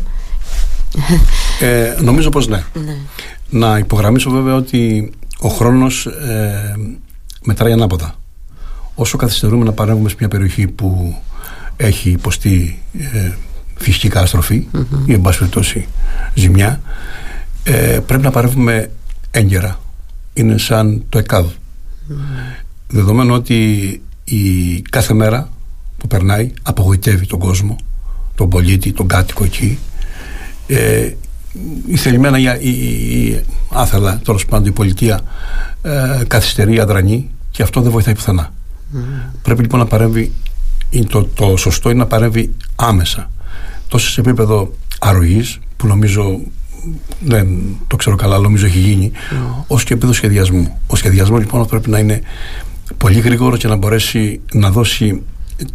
ε 1.61 1.96
νομίζω 2.00 2.28
πως 2.28 2.48
ναι. 2.48 2.64
ναι. 2.85 2.96
Να 3.50 3.78
υπογραμμίσω 3.78 4.30
βέβαια 4.30 4.54
ότι 4.54 5.11
ο 5.38 5.48
χρόνος 5.48 6.06
ε, 6.06 6.74
μετράει 7.44 7.72
ανάποδα. 7.72 8.14
Όσο 8.94 9.16
καθυστερούμε 9.16 9.64
να 9.64 9.72
παρέμβουμε 9.72 10.08
σε 10.08 10.16
μια 10.18 10.28
περιοχή 10.28 10.66
που 10.66 11.16
έχει 11.76 12.11
υποστεί 12.11 12.82
ε, 12.98 13.32
φυσική 13.76 14.08
καταστροφή 14.08 14.66
ή 15.06 15.12
εν 15.12 15.20
πάση 15.20 15.38
περιπτώσει 15.38 15.87
ζημιά 16.34 16.80
ε, 17.62 18.00
πρέπει 18.06 18.22
να 18.22 18.30
παρεύουμε 18.30 18.90
έγκαιρα 19.30 19.78
είναι 20.38 20.58
σαν 20.58 21.04
το 21.08 21.18
ΕΚΑΔ 21.18 21.46
δεδομένου 22.88 23.34
ότι 23.34 24.02
η 24.24 24.80
κάθε 24.90 25.14
μέρα 25.14 25.48
που 25.98 26.06
περνάει 26.06 26.50
απογοητεύει 26.62 27.26
τον 27.26 27.38
κόσμο, 27.38 27.76
τον 28.34 28.48
πολίτη, 28.48 28.92
τον 28.92 29.08
κάτοικο 29.08 29.44
εκεί. 29.44 29.78
Ε, 30.66 31.00
η 31.04 31.16
θελημένα, 31.96 32.38
η, 32.38 32.68
η, 32.68 33.40
άθελα 33.68 34.20
τέλος 34.24 34.44
πάντων 34.44 34.66
η 34.66 34.72
πολιτεία 34.72 35.20
ε, 35.82 36.22
καθυστερεί, 36.26 36.80
αδρανεί 36.80 37.30
και 37.50 37.62
αυτό 37.62 37.80
δεν 37.80 37.92
βοηθάει 37.92 38.14
πουθενά. 38.14 38.52
Πρέπει 39.42 39.61
λοιπόν 39.61 39.80
να 39.80 39.87
παρέμβει, 39.87 40.32
το, 41.08 41.24
το 41.24 41.56
σωστό 41.56 41.90
είναι 41.90 41.98
να 41.98 42.06
παρέμβει 42.06 42.54
άμεσα. 42.76 43.30
Τόσο 43.88 44.11
σε 44.11 44.20
επίπεδο 44.20 44.72
αρρωγής, 44.98 45.58
που 45.76 45.87
νομίζω 45.87 46.40
δεν 47.20 47.48
το 47.87 47.96
ξέρω 47.96 48.16
καλά, 48.16 48.38
νομίζω 48.38 48.66
έχει 48.66 48.78
γίνει, 48.78 49.12
mm. 49.14 49.64
ως 49.66 49.84
και 49.84 49.92
επίπεδο 49.92 50.12
σχεδιασμού. 50.12 50.78
Ο 50.87 50.96
σχεδιασμός 50.96 51.40
λοιπόν 51.40 51.66
πρέπει 51.66 51.90
να 51.90 51.98
είναι 51.98 52.20
πολύ 52.96 53.20
γρήγορο 53.20 53.56
και 53.56 53.68
να 53.68 53.76
μπορέσει 53.76 54.40
να 54.52 54.70
δώσει 54.70 55.22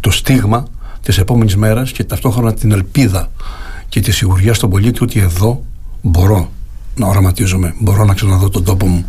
το 0.00 0.10
στίγμα 0.10 0.66
της 1.02 1.18
επόμενης 1.18 1.56
μέρας 1.56 1.92
και 1.92 2.04
ταυτόχρονα 2.04 2.54
την 2.54 2.72
ελπίδα 2.72 3.30
και 3.94 4.00
τη 4.00 4.12
σιγουριά 4.12 4.54
στον 4.54 4.70
πολίτη 4.70 5.02
ότι 5.02 5.20
εδώ 5.20 5.62
μπορώ 6.02 6.50
να 6.94 7.06
οραματίζομαι, 7.06 7.74
μπορώ 7.78 8.04
να 8.04 8.14
ξαναδώ 8.14 8.48
τον 8.48 8.64
τόπο 8.64 8.86
μου 8.86 9.04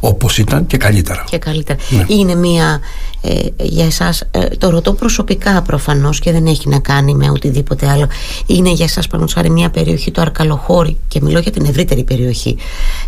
όπως 0.00 0.38
ήταν 0.38 0.66
και 0.66 0.76
καλύτερα. 0.76 1.24
Και 1.30 1.38
καλύτερα. 1.38 1.78
Ναι. 1.90 2.04
Είναι 2.08 2.34
μία 2.34 2.80
ε, 3.22 3.38
για 3.62 3.84
εσάς, 3.84 4.20
ε, 4.30 4.46
το 4.46 4.70
ρωτώ 4.70 4.92
προσωπικά 4.92 5.62
προφανώς 5.62 6.18
και 6.18 6.32
δεν 6.32 6.46
έχει 6.46 6.68
να 6.68 6.78
κάνει 6.78 7.14
με 7.14 7.30
οτιδήποτε 7.30 7.88
άλλο. 7.88 8.06
Είναι 8.46 8.70
για 8.70 8.84
εσάς, 8.84 9.06
παραδείγματος 9.06 9.52
μια 9.52 9.70
περιοχή 9.70 10.10
του 10.10 10.20
Αρκαλοχώρη, 10.20 10.96
και 11.08 11.20
μιλώ 11.22 11.38
για 11.38 11.52
την 11.52 11.64
ευρύτερη 11.64 12.04
περιοχή, 12.04 12.56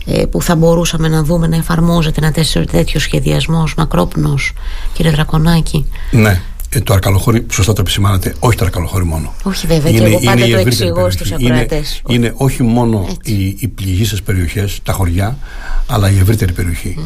ε, 0.06 0.24
που 0.24 0.42
θα 0.42 0.56
μπορούσαμε 0.56 1.08
να 1.08 1.22
δούμε 1.22 1.46
να 1.46 1.56
εφαρμόζεται 1.56 2.20
ένα 2.22 2.32
τέτοιο 2.70 3.00
σχεδιασμός 3.00 3.74
μακρόπνος, 3.74 4.52
κύριε 4.92 5.10
Δρακονάκη; 5.10 5.87
Ναι. 6.10 6.42
Ε, 6.74 6.80
το 6.80 6.94
αρκαλοχώρι, 6.94 7.46
σωστά 7.52 7.72
το 7.72 7.80
επισημάνατε, 7.80 8.34
όχι 8.38 8.56
το 8.56 8.64
αρκαλοχώρι 8.64 9.04
μόνο. 9.04 9.34
Όχι 9.42 9.66
βέβαια, 9.66 9.90
είναι, 9.90 9.98
και 9.98 10.06
εγώ 10.06 10.20
πάντα 10.20 10.46
το 10.46 10.56
εξηγώ 10.56 11.10
στους 11.10 11.32
ακροατές. 11.32 12.02
Είναι, 12.08 12.26
είναι 12.26 12.34
όχι 12.37 12.62
μόνο 12.62 13.08
οι, 13.22 13.46
οι 13.46 13.68
πληγήσει 13.68 14.22
περιοχές, 14.22 14.80
τα 14.82 14.92
χωριά, 14.92 15.38
αλλά 15.87 16.10
η 16.10 16.18
ευρύτερη 16.18 16.52
περιοχή. 16.52 16.98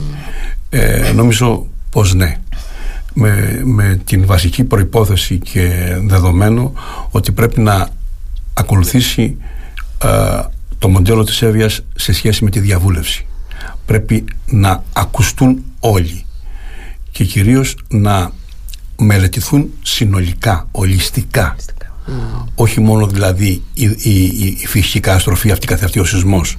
Ε, 0.70 1.12
νομίζω 1.14 1.66
πως 1.90 2.14
ναι. 2.14 2.36
Με, 3.14 3.60
με 3.64 4.00
την 4.04 4.26
βασική 4.26 4.64
προϋπόθεση 4.64 5.38
και 5.38 5.96
δεδομένο 6.02 6.72
ότι 7.10 7.32
πρέπει 7.32 7.60
να 7.60 7.88
ακολουθήσει 8.54 9.36
ε, 10.04 10.08
το 10.78 10.88
μοντέλο 10.88 11.24
της 11.24 11.42
Εύβοιας 11.42 11.80
σε 11.94 12.12
σχέση 12.12 12.44
με 12.44 12.50
τη 12.50 12.60
διαβούλευση. 12.60 13.26
Πρέπει 13.86 14.24
να 14.46 14.82
ακουστούν 14.92 15.64
όλοι 15.80 16.24
και 17.10 17.24
κυρίως 17.24 17.76
να 17.88 18.32
μελετηθούν 18.98 19.70
συνολικά, 19.82 20.68
ολιστικά. 20.70 21.56
Όχι 22.54 22.80
μόνο 22.80 23.06
δηλαδή 23.06 23.62
η, 23.74 23.84
η, 23.84 24.22
η, 24.22 24.66
φυσική 24.66 25.00
καταστροφή 25.00 25.50
αυτή 25.50 25.66
καθ' 25.66 25.96
ο 25.96 26.04
σεισμός, 26.04 26.56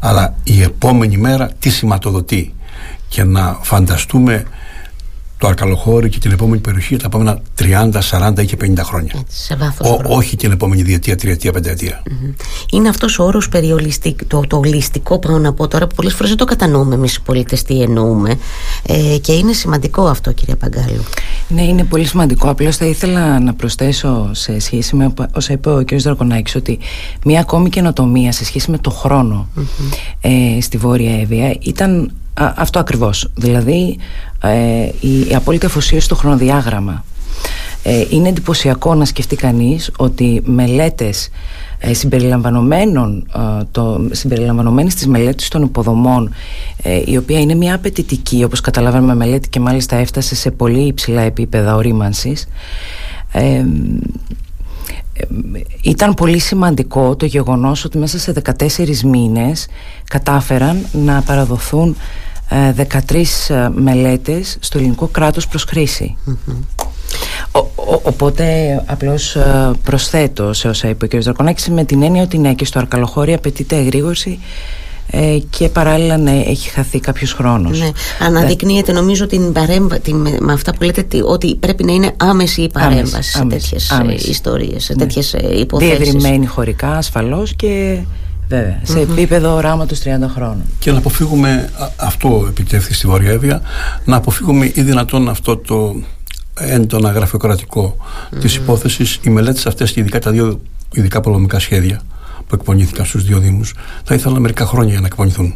αλλά 0.00 0.34
η 0.44 0.62
επόμενη 0.62 1.16
μέρα 1.16 1.50
τι 1.58 1.70
σηματοδοτεί 1.70 2.54
και 3.08 3.24
να 3.24 3.58
φανταστούμε 3.62 4.44
το 5.44 5.50
Αρκαλοχώρι 5.50 6.08
και 6.08 6.18
την 6.18 6.30
επόμενη 6.30 6.60
περιοχή 6.60 6.96
τα 6.96 7.04
επόμενα 7.06 7.40
30, 7.58 7.90
40 8.10 8.42
ή 8.42 8.44
και 8.44 8.56
50 8.60 8.74
χρόνια. 8.82 9.12
Έτσι, 9.20 9.44
σε 9.44 9.56
βάθος 9.56 9.90
Ο, 9.90 10.00
όχι 10.04 10.36
την 10.36 10.50
επόμενη 10.50 10.82
διετία, 10.82 11.16
τριετία, 11.16 11.52
πενταετία. 11.52 12.02
Είναι 12.72 12.88
αυτός 12.88 13.18
ο 13.18 13.24
όρος 13.24 13.48
το, 14.26 14.40
το 14.46 14.56
ολιστικό, 14.56 15.18
πάω 15.18 15.38
να 15.38 15.52
πω 15.52 15.68
τώρα, 15.68 15.86
που 15.86 15.94
πολλές 15.94 16.12
φορές 16.12 16.28
δεν 16.28 16.38
το 16.38 16.44
κατανοούμε 16.44 16.94
εμείς 16.94 17.14
οι 17.14 17.20
πολίτες 17.20 17.62
τι 17.62 17.82
εννοούμε. 17.82 18.34
Ε, 18.86 19.18
και 19.20 19.32
είναι 19.32 19.52
σημαντικό 19.52 20.06
αυτό, 20.06 20.32
κύριε 20.32 20.54
Παγκάλου. 20.54 21.02
Ναι, 21.48 21.62
είναι 21.62 21.84
πολύ 21.84 22.04
σημαντικό. 22.04 22.50
Απλώς 22.50 22.76
θα 22.76 22.86
ήθελα 22.86 23.40
να 23.40 23.54
προσθέσω 23.54 24.30
σε 24.32 24.58
σχέση 24.58 24.96
με 24.96 25.12
όσα 25.34 25.52
είπε 25.52 25.70
ο 25.70 25.84
κ. 25.84 25.94
Δρακονάκης, 25.94 26.54
ότι 26.54 26.78
μία 27.24 27.40
ακόμη 27.40 27.68
καινοτομία 27.68 28.32
σε 28.32 28.44
σχέση 28.44 28.70
με 28.70 28.78
το 28.78 28.90
χρόνο 28.90 29.48
ε, 30.20 30.60
στη 30.60 30.76
Βόρεια 30.76 31.20
Εύβοια 31.20 31.56
ήταν 31.60 32.12
αυτό 32.34 32.78
ακριβώς. 32.78 33.30
Δηλαδή 33.34 33.98
ε, 34.42 34.88
η, 35.00 35.34
απόλυτη 35.34 35.66
αφοσίωση 35.66 36.04
στο 36.04 36.14
χρονοδιάγραμμα. 36.14 37.04
Ε, 37.82 38.04
είναι 38.10 38.28
εντυπωσιακό 38.28 38.94
να 38.94 39.04
σκεφτεί 39.04 39.36
κανείς 39.36 39.90
ότι 39.96 40.42
μελέτες 40.44 41.28
ε, 41.78 41.94
συμπεριλαμβανομένων 41.94 43.26
ε, 43.36 43.64
το, 43.70 44.08
συμπεριλαμβανομένης 44.10 44.94
της 44.94 45.06
μελέτης 45.06 45.48
των 45.48 45.62
υποδομών 45.62 46.34
ε, 46.82 47.02
η 47.04 47.16
οποία 47.16 47.40
είναι 47.40 47.54
μια 47.54 47.74
απαιτητική 47.74 48.44
όπως 48.44 48.60
καταλάβαμε 48.60 49.14
μελέτη 49.14 49.48
και 49.48 49.60
μάλιστα 49.60 49.96
έφτασε 49.96 50.34
σε 50.34 50.50
πολύ 50.50 50.86
υψηλά 50.86 51.20
επίπεδα 51.20 51.74
ορίμανσης 51.74 52.48
ε, 53.32 53.64
ήταν 55.82 56.14
πολύ 56.14 56.38
σημαντικό 56.38 57.16
το 57.16 57.26
γεγονός 57.26 57.84
ότι 57.84 57.98
μέσα 57.98 58.18
σε 58.18 58.32
14 58.58 59.00
μήνες 59.00 59.66
κατάφεραν 60.04 60.86
να 60.92 61.22
παραδοθούν 61.22 61.96
13 62.50 63.22
ε, 63.48 63.54
ε, 63.54 63.68
μελέτες 63.74 64.56
στο 64.60 64.78
ελληνικό 64.78 65.06
κράτος 65.06 65.48
προς 65.48 65.64
χρηση 65.64 66.16
οπότε 68.02 68.44
απλώς 68.86 69.36
ε, 69.36 69.70
προσθέτω 69.84 70.52
σε 70.52 70.68
όσα 70.68 70.88
είπε 70.88 71.04
ο 71.04 71.08
κ. 71.08 71.22
Δρακονάκης 71.22 71.68
με 71.68 71.84
την 71.84 72.02
έννοια 72.02 72.22
ότι 72.22 72.38
ναι 72.38 72.54
και 72.54 72.64
στο 72.64 72.78
αρκαλοχώρι 72.78 73.34
απαιτείται 73.34 73.76
εγρήγορση 73.76 74.38
και 75.50 75.68
παράλληλα 75.68 76.16
ναι, 76.16 76.42
έχει 76.46 76.68
χαθεί 76.68 77.00
κάποιος 77.00 77.32
χρόνος 77.32 77.80
ναι. 77.80 77.90
Αναδεικνύεται 78.20 78.92
νομίζω 78.92 79.26
την 79.26 79.52
παρέμβα, 79.52 79.98
την, 79.98 80.16
με 80.40 80.52
αυτά 80.52 80.74
που 80.74 80.82
λέτε 80.82 81.06
ότι 81.24 81.54
πρέπει 81.54 81.84
να 81.84 81.92
είναι 81.92 82.12
άμεση 82.16 82.62
η 82.62 82.70
παρέμβαση 82.70 83.30
σε 83.30 83.44
τέτοιες 83.44 83.90
άμεση. 83.90 84.30
ιστορίες, 84.30 84.84
σε 84.84 84.92
ναι. 84.92 84.98
τέτοιες 84.98 85.36
υποθέσεις 85.58 85.98
Διευρυμένη 85.98 86.46
χωρικά 86.46 86.96
ασφαλώς 86.96 87.54
και 87.54 87.98
Βέβαια, 88.48 88.80
σε 88.82 89.00
επίπεδο 89.00 89.54
οράματος 89.54 90.00
30 90.04 90.04
χρόνων. 90.34 90.62
Και 90.78 90.90
να 90.90 90.98
αποφύγουμε, 90.98 91.70
αυτό 91.96 92.46
επιτεύχθη 92.48 92.94
στη 92.94 93.06
Βόρεια 93.06 93.30
Εύβοια, 93.30 93.62
να 94.04 94.16
αποφύγουμε 94.16 94.70
ή 94.74 94.82
δυνατόν 94.82 95.28
αυτό 95.28 95.56
το 95.56 95.94
έντονα 96.54 97.10
γραφειοκρατικό 97.10 97.96
mm-hmm. 97.98 98.38
της 98.40 98.56
υπόθεσης. 98.56 99.18
Οι 99.22 99.30
μελέτες 99.30 99.66
αυτές 99.66 99.92
και 99.92 100.00
ειδικά 100.00 100.18
τα 100.18 100.30
δύο 100.30 100.60
ειδικά 100.92 101.20
πολεμικά 101.20 101.58
σχέδια 101.58 102.00
που 102.46 102.54
εκπονήθηκαν 102.54 103.06
στους 103.06 103.24
δύο 103.24 103.38
Δήμους 103.38 103.74
θα 104.04 104.14
ήθελαν 104.14 104.40
μερικά 104.40 104.66
χρόνια 104.66 104.90
για 104.90 105.00
να 105.00 105.06
εκπονηθούν. 105.06 105.54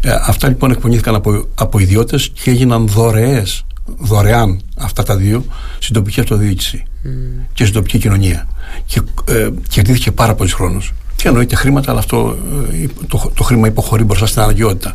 Ε, 0.00 0.10
αυτά 0.26 0.48
λοιπόν 0.48 0.70
εκπονήθηκαν 0.70 1.14
από, 1.14 1.48
από 1.54 1.78
ιδιώτες 1.78 2.30
και 2.42 2.50
έγιναν 2.50 2.88
δωρεές, 2.88 3.64
δωρεάν 3.98 4.60
αυτά 4.76 5.02
τα 5.02 5.16
δύο 5.16 5.44
στην 5.78 5.94
τοπική 5.94 6.20
αυτοδιοίκηση 6.20 6.82
mm. 7.04 7.08
και 7.52 7.62
στην 7.62 7.74
τοπική 7.74 7.98
κοινωνία. 7.98 8.48
Και 8.86 9.00
ε, 9.24 9.48
κερδίθηκε 9.68 10.12
πάρα 10.12 10.34
πολύς 10.34 10.52
χρόνος 10.52 10.92
και 11.16 11.28
εννοείται 11.28 11.54
χρήματα, 11.54 11.90
αλλά 11.90 12.00
αυτό 12.00 12.38
ε, 12.72 12.86
το, 13.08 13.32
το 13.34 13.42
χρήμα 13.42 13.66
υποχωρεί 13.66 14.04
μπροστά 14.04 14.26
στην 14.26 14.40
αναγκαιότητα. 14.42 14.94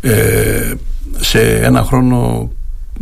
Ε, 0.00 0.72
σε 1.20 1.40
ένα 1.58 1.82
χρόνο 1.82 2.50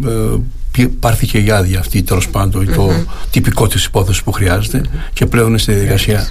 ε, 0.07 0.87
πάρθηκε 1.01 1.39
η 1.39 1.51
άδεια 1.51 1.79
αυτή 1.79 2.03
τέλος 2.03 2.29
πάντων, 2.29 2.75
το 2.75 2.91
τυπικό 3.31 3.67
της 3.67 3.85
υπόθεσης 3.85 4.23
που 4.23 4.33
χρειάζεται 4.33 4.83
και 5.13 5.27
πλέον 5.27 5.49
είναι 5.49 5.59
στη 5.59 5.73
διαδικασία 5.73 6.29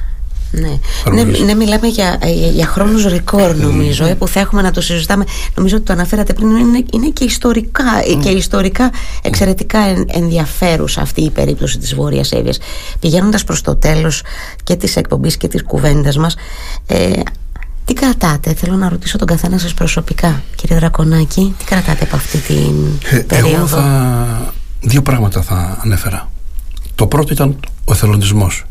ναι. 0.60 1.24
ναι, 1.24 1.24
ναι, 1.24 1.54
μιλάμε 1.54 1.88
για, 1.88 2.20
για, 2.24 2.48
για 2.48 2.66
χρόνους 2.66 3.06
ρεκόρ 3.06 3.56
νομίζω 3.56 4.06
ε, 4.06 4.14
που 4.14 4.28
θα 4.28 4.40
έχουμε 4.40 4.62
να 4.62 4.72
το 4.72 4.82
συζητάμε. 4.82 5.26
Νομίζω 5.56 5.76
ότι 5.76 5.86
το 5.86 5.94
αναφέρατε 5.94 6.34
πριν 6.34 6.50
είναι, 6.50 6.84
είναι 6.94 7.10
και 7.10 7.24
ιστορικά 7.24 7.84
και 8.24 8.30
ιστορικά 8.30 8.92
εξαιρετικά 9.22 9.80
ενδιαφέρουσα 10.08 11.02
αυτή 11.02 11.22
η 11.22 11.30
περίπτωση 11.30 11.78
της 11.78 11.96
Βόρειας 11.96 12.32
Εύβοιας. 12.32 12.58
Πηγαίνοντας 13.00 13.44
προς 13.44 13.62
το 13.62 13.76
τέλος 13.76 14.24
και 14.64 14.76
της 14.76 14.96
εκπομπής 14.96 15.38
και 15.38 15.48
της 15.48 15.64
κουβέντας 15.64 16.18
μας 16.18 16.36
ε, 16.88 17.12
τι 17.86 17.94
κρατάτε, 17.94 18.54
θέλω 18.54 18.76
να 18.76 18.90
ρωτήσω 18.90 19.18
τον 19.18 19.28
καθένα 19.28 19.58
σας 19.58 19.74
προσωπικά 19.74 20.44
κύριε 20.56 20.78
Δρακονάκη 20.78 21.56
τι 21.58 21.66
κρατάτε 21.66 22.04
από 22.04 22.16
αυτή 22.16 22.38
την 22.38 22.74
ε, 23.10 23.18
περίοδο 23.18 23.56
Εγώ 23.56 23.68
θα, 23.68 24.54
δύο 24.82 25.02
πράγματα 25.02 25.42
θα 25.42 25.80
ανέφερα. 25.84 26.30
Το 26.96 27.08
πρώτο 27.08 27.34
ήταν 27.34 27.60
ο 27.86 27.92
εθελοντισμός 27.92 28.66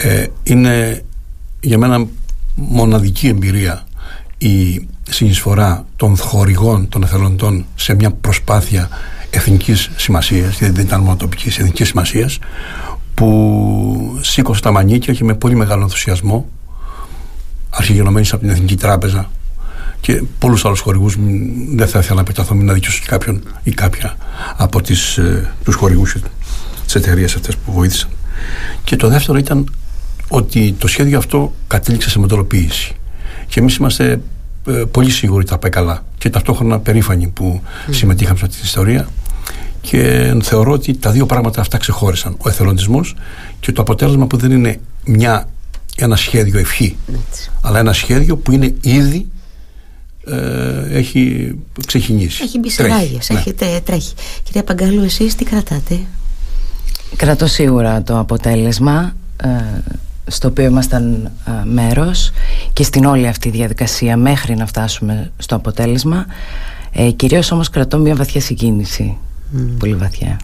ε, 0.00 0.26
είναι 0.42 1.02
για 1.60 1.78
μένα 1.78 2.06
μοναδική 2.54 3.28
εμπειρία 3.28 3.86
η 4.38 4.86
συνεισφορά 5.10 5.86
των 5.96 6.16
χορηγών 6.16 6.88
των 6.88 7.02
εθελοντών 7.02 7.66
σε 7.74 7.94
μια 7.94 8.10
προσπάθεια 8.10 8.88
εθνικής 9.30 9.90
σημασίας, 9.96 10.58
δηλαδή 10.58 10.76
δεν 10.76 10.86
ήταν 10.86 11.00
μόνο 11.00 11.16
τοπικής, 11.16 11.58
εθνικής 11.58 11.88
σημασίας, 11.88 12.38
που 13.14 14.18
σήκωσε 14.20 14.60
τα 14.60 14.70
μανίκια 14.70 15.14
και 15.14 15.24
με 15.24 15.34
πολύ 15.34 15.54
μεγάλο 15.54 15.82
ενθουσιασμό 15.82 16.48
αρχιγενωμένης 17.70 18.32
από 18.32 18.42
την 18.42 18.50
Εθνική 18.50 18.76
Τράπεζα 18.76 19.30
και 20.00 20.22
πολλούς 20.38 20.64
άλλους 20.64 20.80
χορηγούς. 20.80 21.16
Δεν 21.74 21.88
θα 21.88 21.98
ήθελα 21.98 22.14
να 22.14 22.20
επιταθώ 22.20 22.54
να 22.54 22.72
δικαιώσω 22.72 23.00
και 23.00 23.06
κάποιον 23.08 23.42
ή 23.62 23.70
κάποια 23.70 24.16
από 24.56 24.82
τις, 24.82 25.18
ε, 25.18 25.52
τους 25.64 25.74
χορηγούς 25.74 26.16
της 26.84 26.94
εταιρείας 26.94 27.34
αυτές 27.34 27.56
που 27.56 27.72
βοήθησαν. 27.72 28.08
Και 28.84 28.96
το 28.96 29.08
δεύτερο 29.08 29.38
ήταν 29.38 29.70
ότι 30.28 30.74
το 30.78 30.86
σχέδιο 30.86 31.18
αυτό 31.18 31.52
κατέληξε 31.66 32.10
σε 32.10 32.18
μοντελοποίηση. 32.18 32.94
Και 33.46 33.60
εμείς 33.60 33.76
είμαστε 33.76 34.20
ε, 34.66 34.72
πολύ 34.90 35.10
σίγουροι 35.10 35.40
ότι 35.40 35.50
θα 35.50 35.58
πάει 35.58 35.70
καλά 35.70 36.04
και 36.18 36.30
ταυτόχρονα 36.30 36.78
περήφανοι 36.78 37.28
που 37.28 37.60
συμμετείχαμε 37.90 38.38
σε 38.38 38.44
αυτή 38.44 38.56
την 38.56 38.66
ιστορία 38.66 39.08
και 39.80 40.34
θεωρώ 40.42 40.72
ότι 40.72 40.96
τα 40.96 41.10
δύο 41.10 41.26
πράγματα 41.26 41.60
αυτά 41.60 41.78
ξεχώρισαν 41.78 42.36
ο 42.38 42.48
εθελοντισμός 42.48 43.14
και 43.60 43.72
το 43.72 43.82
αποτέλεσμα 43.82 44.26
που 44.26 44.36
δεν 44.36 44.50
είναι 44.50 44.80
μια, 45.04 45.48
ένα 45.96 46.16
σχέδιο 46.16 46.58
ευχή 46.58 46.96
αλλά 47.60 47.78
ένα 47.78 47.92
σχέδιο 47.92 48.36
που 48.36 48.52
είναι 48.52 48.74
ήδη 48.80 49.26
ε, 50.26 50.98
έχει 50.98 51.54
ξεκινήσει. 51.86 52.42
Έχει 52.42 52.58
μπει 52.58 52.70
σε 52.70 52.86
ράγες, 52.86 53.30
ναι. 53.30 53.38
έχετε, 53.38 53.80
τρέχει. 53.84 54.14
Κυρία 54.42 54.64
Παγκάλου, 54.64 55.02
εσείς 55.02 55.34
τι 55.34 55.44
κρατάτε; 55.44 56.00
Κρατώ 57.16 57.46
σίγουρα 57.46 58.02
το 58.02 58.18
αποτέλεσμα 58.18 59.16
ε, 59.42 59.48
στο 60.28 60.48
οποίο 60.48 60.64
ήμασταν 60.64 61.30
ε, 61.46 61.64
μέρος 61.64 62.30
και 62.72 62.82
στην 62.82 63.04
όλη 63.04 63.26
αυτή 63.26 63.50
διαδικασία 63.50 64.16
μέχρι 64.16 64.54
να 64.54 64.66
φτάσουμε 64.66 65.30
στο 65.38 65.56
αποτέλεσμα. 65.56 66.26
Ε, 66.92 67.10
κυρίως 67.10 67.50
όμως 67.52 67.70
κρατώ 67.70 67.98
μια 67.98 68.14
βαθιά 68.14 68.40
συγκίνηση, 68.40 69.16
πολύ 69.78 69.94
βαθιά. 69.94 70.40